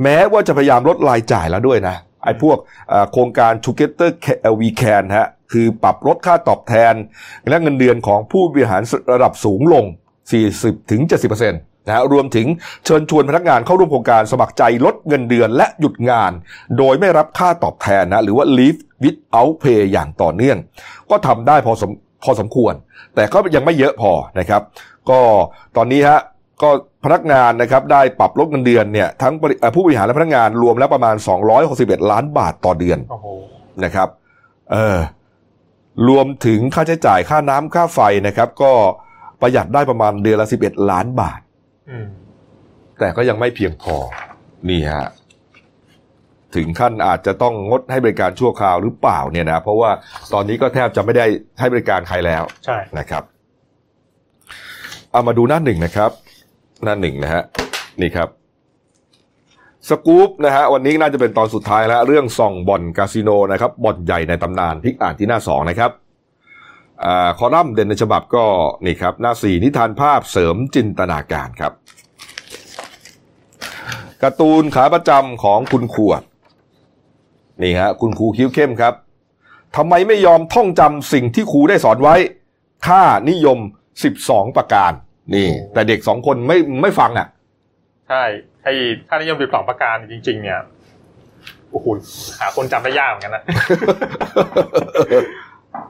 [0.03, 2.59] แม้ว่าจะพยายามลดรายจ่ายแล้วด้วยนะไอ้พวก
[2.89, 4.11] เอ่อโครงการ Together
[4.61, 6.95] We Can ฮะคือปรับลดค่าตอบแทน
[7.49, 9.85] และเงินเดือนของผู้บริหารระดับสูงลง
[10.39, 12.47] 40ถึง70%นะฮะรวมถึง
[12.85, 16.33] เชิญชวนพนักงานเข้าร่วมโครงการสมัครใจลดเงินเดือนและหยุดงาน
[16.79, 20.59] โดยไม่รับค่าตอบแทนนะหรือว่า leave without pay อย่างต่อเนื่อง
[21.11, 21.93] ก็ทำได้พอสม
[22.23, 22.75] พอสมควร
[23.15, 24.63] แต่ก็ยังไม่เยอะพอนะครับ
[25.11, 25.21] ก็
[25.77, 26.21] ตอนนี้ฮะ
[26.63, 26.71] ก็
[27.05, 31.15] พนักงานนะครับได้ปรับลดเงินเดือนเนี่ยทั้งบริเอ่อผู้บริหารและพนักงานรวมแล้วประมาณ
[31.63, 33.27] 261 ล้านบาทต่อเดือนโอ้โห
[41.89, 42.07] อืม
[42.99, 43.97] แต่ก็ยังไม่เพียงพอ
[44.69, 45.07] นี่ฮะ
[46.57, 49.91] ถึงขั้นอาจจะต้องงดให้บริการชั่วคราวหรือเปล่าเนี่ยนะเพราะว่า
[50.33, 51.27] ตอนนี้ก็แทบจะไม่ได้
[51.61, 53.23] ให้บริการใครแล้วใช่นะครับ
[55.13, 56.11] เอามาดูหน้าหนึ่งนะครับ
[56.85, 57.43] หน้าหนึ่งนะฮะ
[58.03, 58.29] นี่ครับ
[59.89, 65.91] สกู๊ปนะฮะวันนี้น่าจะเป็นตอนสุดท้ายแล้ว เรื่องส่องบ่อนคาสิโนนะครับบ่อนใหญ่ในตำนานพลิกอ่านที่หน้าสองนะครับ
[67.05, 68.45] อ่าคอลัมน์เด่นในฉบับก็
[68.87, 71.73] นี่ครับหน้าสี่นิทานภาพเสริมจินตนาการครับ
[74.23, 76.23] การ์ตูนขาประจำของคุณขวด
[77.63, 78.95] นี่ฮะคุณครูคิ้วเข้มครับ
[79.77, 82.15] ทำไมไม่ยอมท่องจำสิ่งที่ครูได้สอนไว้
[82.87, 83.59] ค่านิยม
[84.09, 84.93] 12 ประการ
[85.35, 87.27] นี่ แต่เด็กสองคนไม่ไม่ฟังอะ
[88.09, 88.23] ใช่
[88.65, 88.73] ไอ้
[89.09, 90.61] ค่านิยมสิบสองประการจริง ๆ เนี่ย
[91.71, 91.87] โอ้โห
[92.41, 93.43] หาคนจำได้ยากเหมือนกันนะ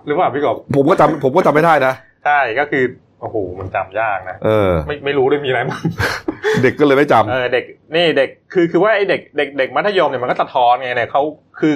[0.04, 1.94] หรือว่าพี่กบผมก็จำผมก็จำไม่ได้นะ
[2.24, 2.84] ใช่ก็คือ
[3.20, 5.82] โอ้โหมันจำยากนะ เออ ไม่ไม่รู้ด้วยมีอะไรบ้าง
[6.64, 11.22] เด็กก็เลยไม่จำเออเด็กนี่เด็กคือคือว่าไอ้เด็กเด็กเด็กมัธยมเนี่ยมันก็สะท้อนไงเนี่ยเขา
[11.60, 11.74] คือ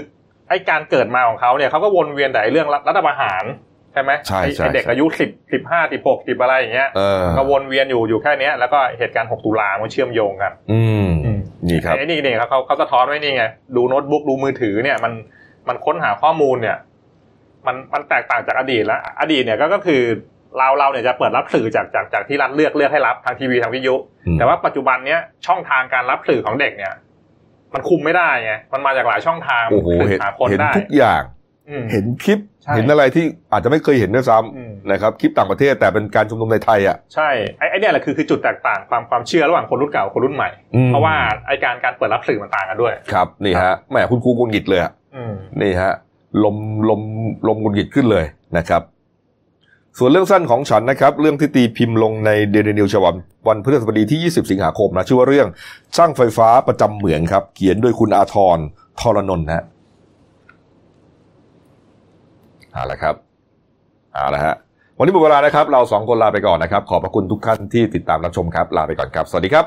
[0.49, 3.45] ไอ้การเกิดมาของเขาเนี่ยเขาก็วนเวียนแต่ไอ้เรื่องรัฐรัฐประหาร
[3.93, 13.45] ใช่ไหมใช่ไอ้ใช่ไอ้เด็กอายุสิบสิบห้าสิบหกสิบอะไรอย่างเงี้ยเออก็วนเวียนอยู่อยู่แค่เนี้ยแล้วก็เหตุการณ์6ตุลามันเชื่อมโยงกันอืมอืมนี่ครับไอ้นี่เนี่ยเขาเขาเขาสะท้อนไว้นี่ไง
[13.77, 15.13] ดูโน้ตบุ๊กดูมือถือเนี่ยมัน
[15.69, 16.77] มันค้นหาข้อมูลเนี่ย
[17.67, 20.03] มันมันแตกต่างจากอดีตแล้วอดีตเนี่ยก็ก็คือ
[20.59, 23.95] เราเราเนี่ยจะเปิดรับสื่อจากจากจากที่รัฐเลือกเลือกให้รับทางทีวีทางวิทยุ
[24.27, 26.93] อืมแต่ว่าปัจจุบันเนี้ยช่องทางการรับสื่อของเด็กเนี่ย
[27.75, 31.23] มันคุมไม่ได้ไงมันมาจากหลายช่องทางโอ้โหสื่เห็นหาคนเห็นได้ทุกอย่าง
[31.69, 37.29] อืมเห็นคลิปใช่เห็นอะไรที่อาจจะไม่เคยเห็นด้วยซ้อืมำนะครับคลิปต่างประเทศแต่เป็นการชุมนุมในไทยอะใช่
[37.59, 41.15] ไอ้ไอ้เนี่ยแหละคือคือจุดแตกต่างความความเชื่อระหว่างคนรุ่นเก่ากับคนรุ่นใหม่อืมเพราะว่า
[41.47, 45.93] ไอ้การการเปิดรับสื่อมันต่างกันด้วยครับนี่ฮะแหมคุณครูกุนหงิดเลยอะอืมนี่ฮะ
[46.45, 46.57] ลม
[46.91, 47.01] ลม
[47.49, 48.25] ลมกุนหงิดขึ้นเลย
[48.57, 48.83] นะครับ
[49.99, 53.15] ส่วนเรื่องสั้นของฉันนะครับ เรื่องที่ตีพิมพ์ลงในเดลินิวฉบับ
[53.49, 55.49] วันพฤหัสบดีที่ 20 สิงหาคมนะชื่อว่าเรื่อง
[55.99, 58.59] สร้างไฟฟ้าประจำเหมืองครับ เขียนโดยคุณอาทร
[59.01, 59.65] ทรนนท์ฮะ
[62.73, 63.15] เอาละครับ
[64.15, 64.55] เอาละฮะ
[64.99, 69.67] วันนี้หมดเวลานะครับ เราสองคนลาไปก่อนนะครับ ขอบพระคุณทุกท่านที่ติดตามรับชมครับ ลาไปก่อนครับ สวัสดีครับ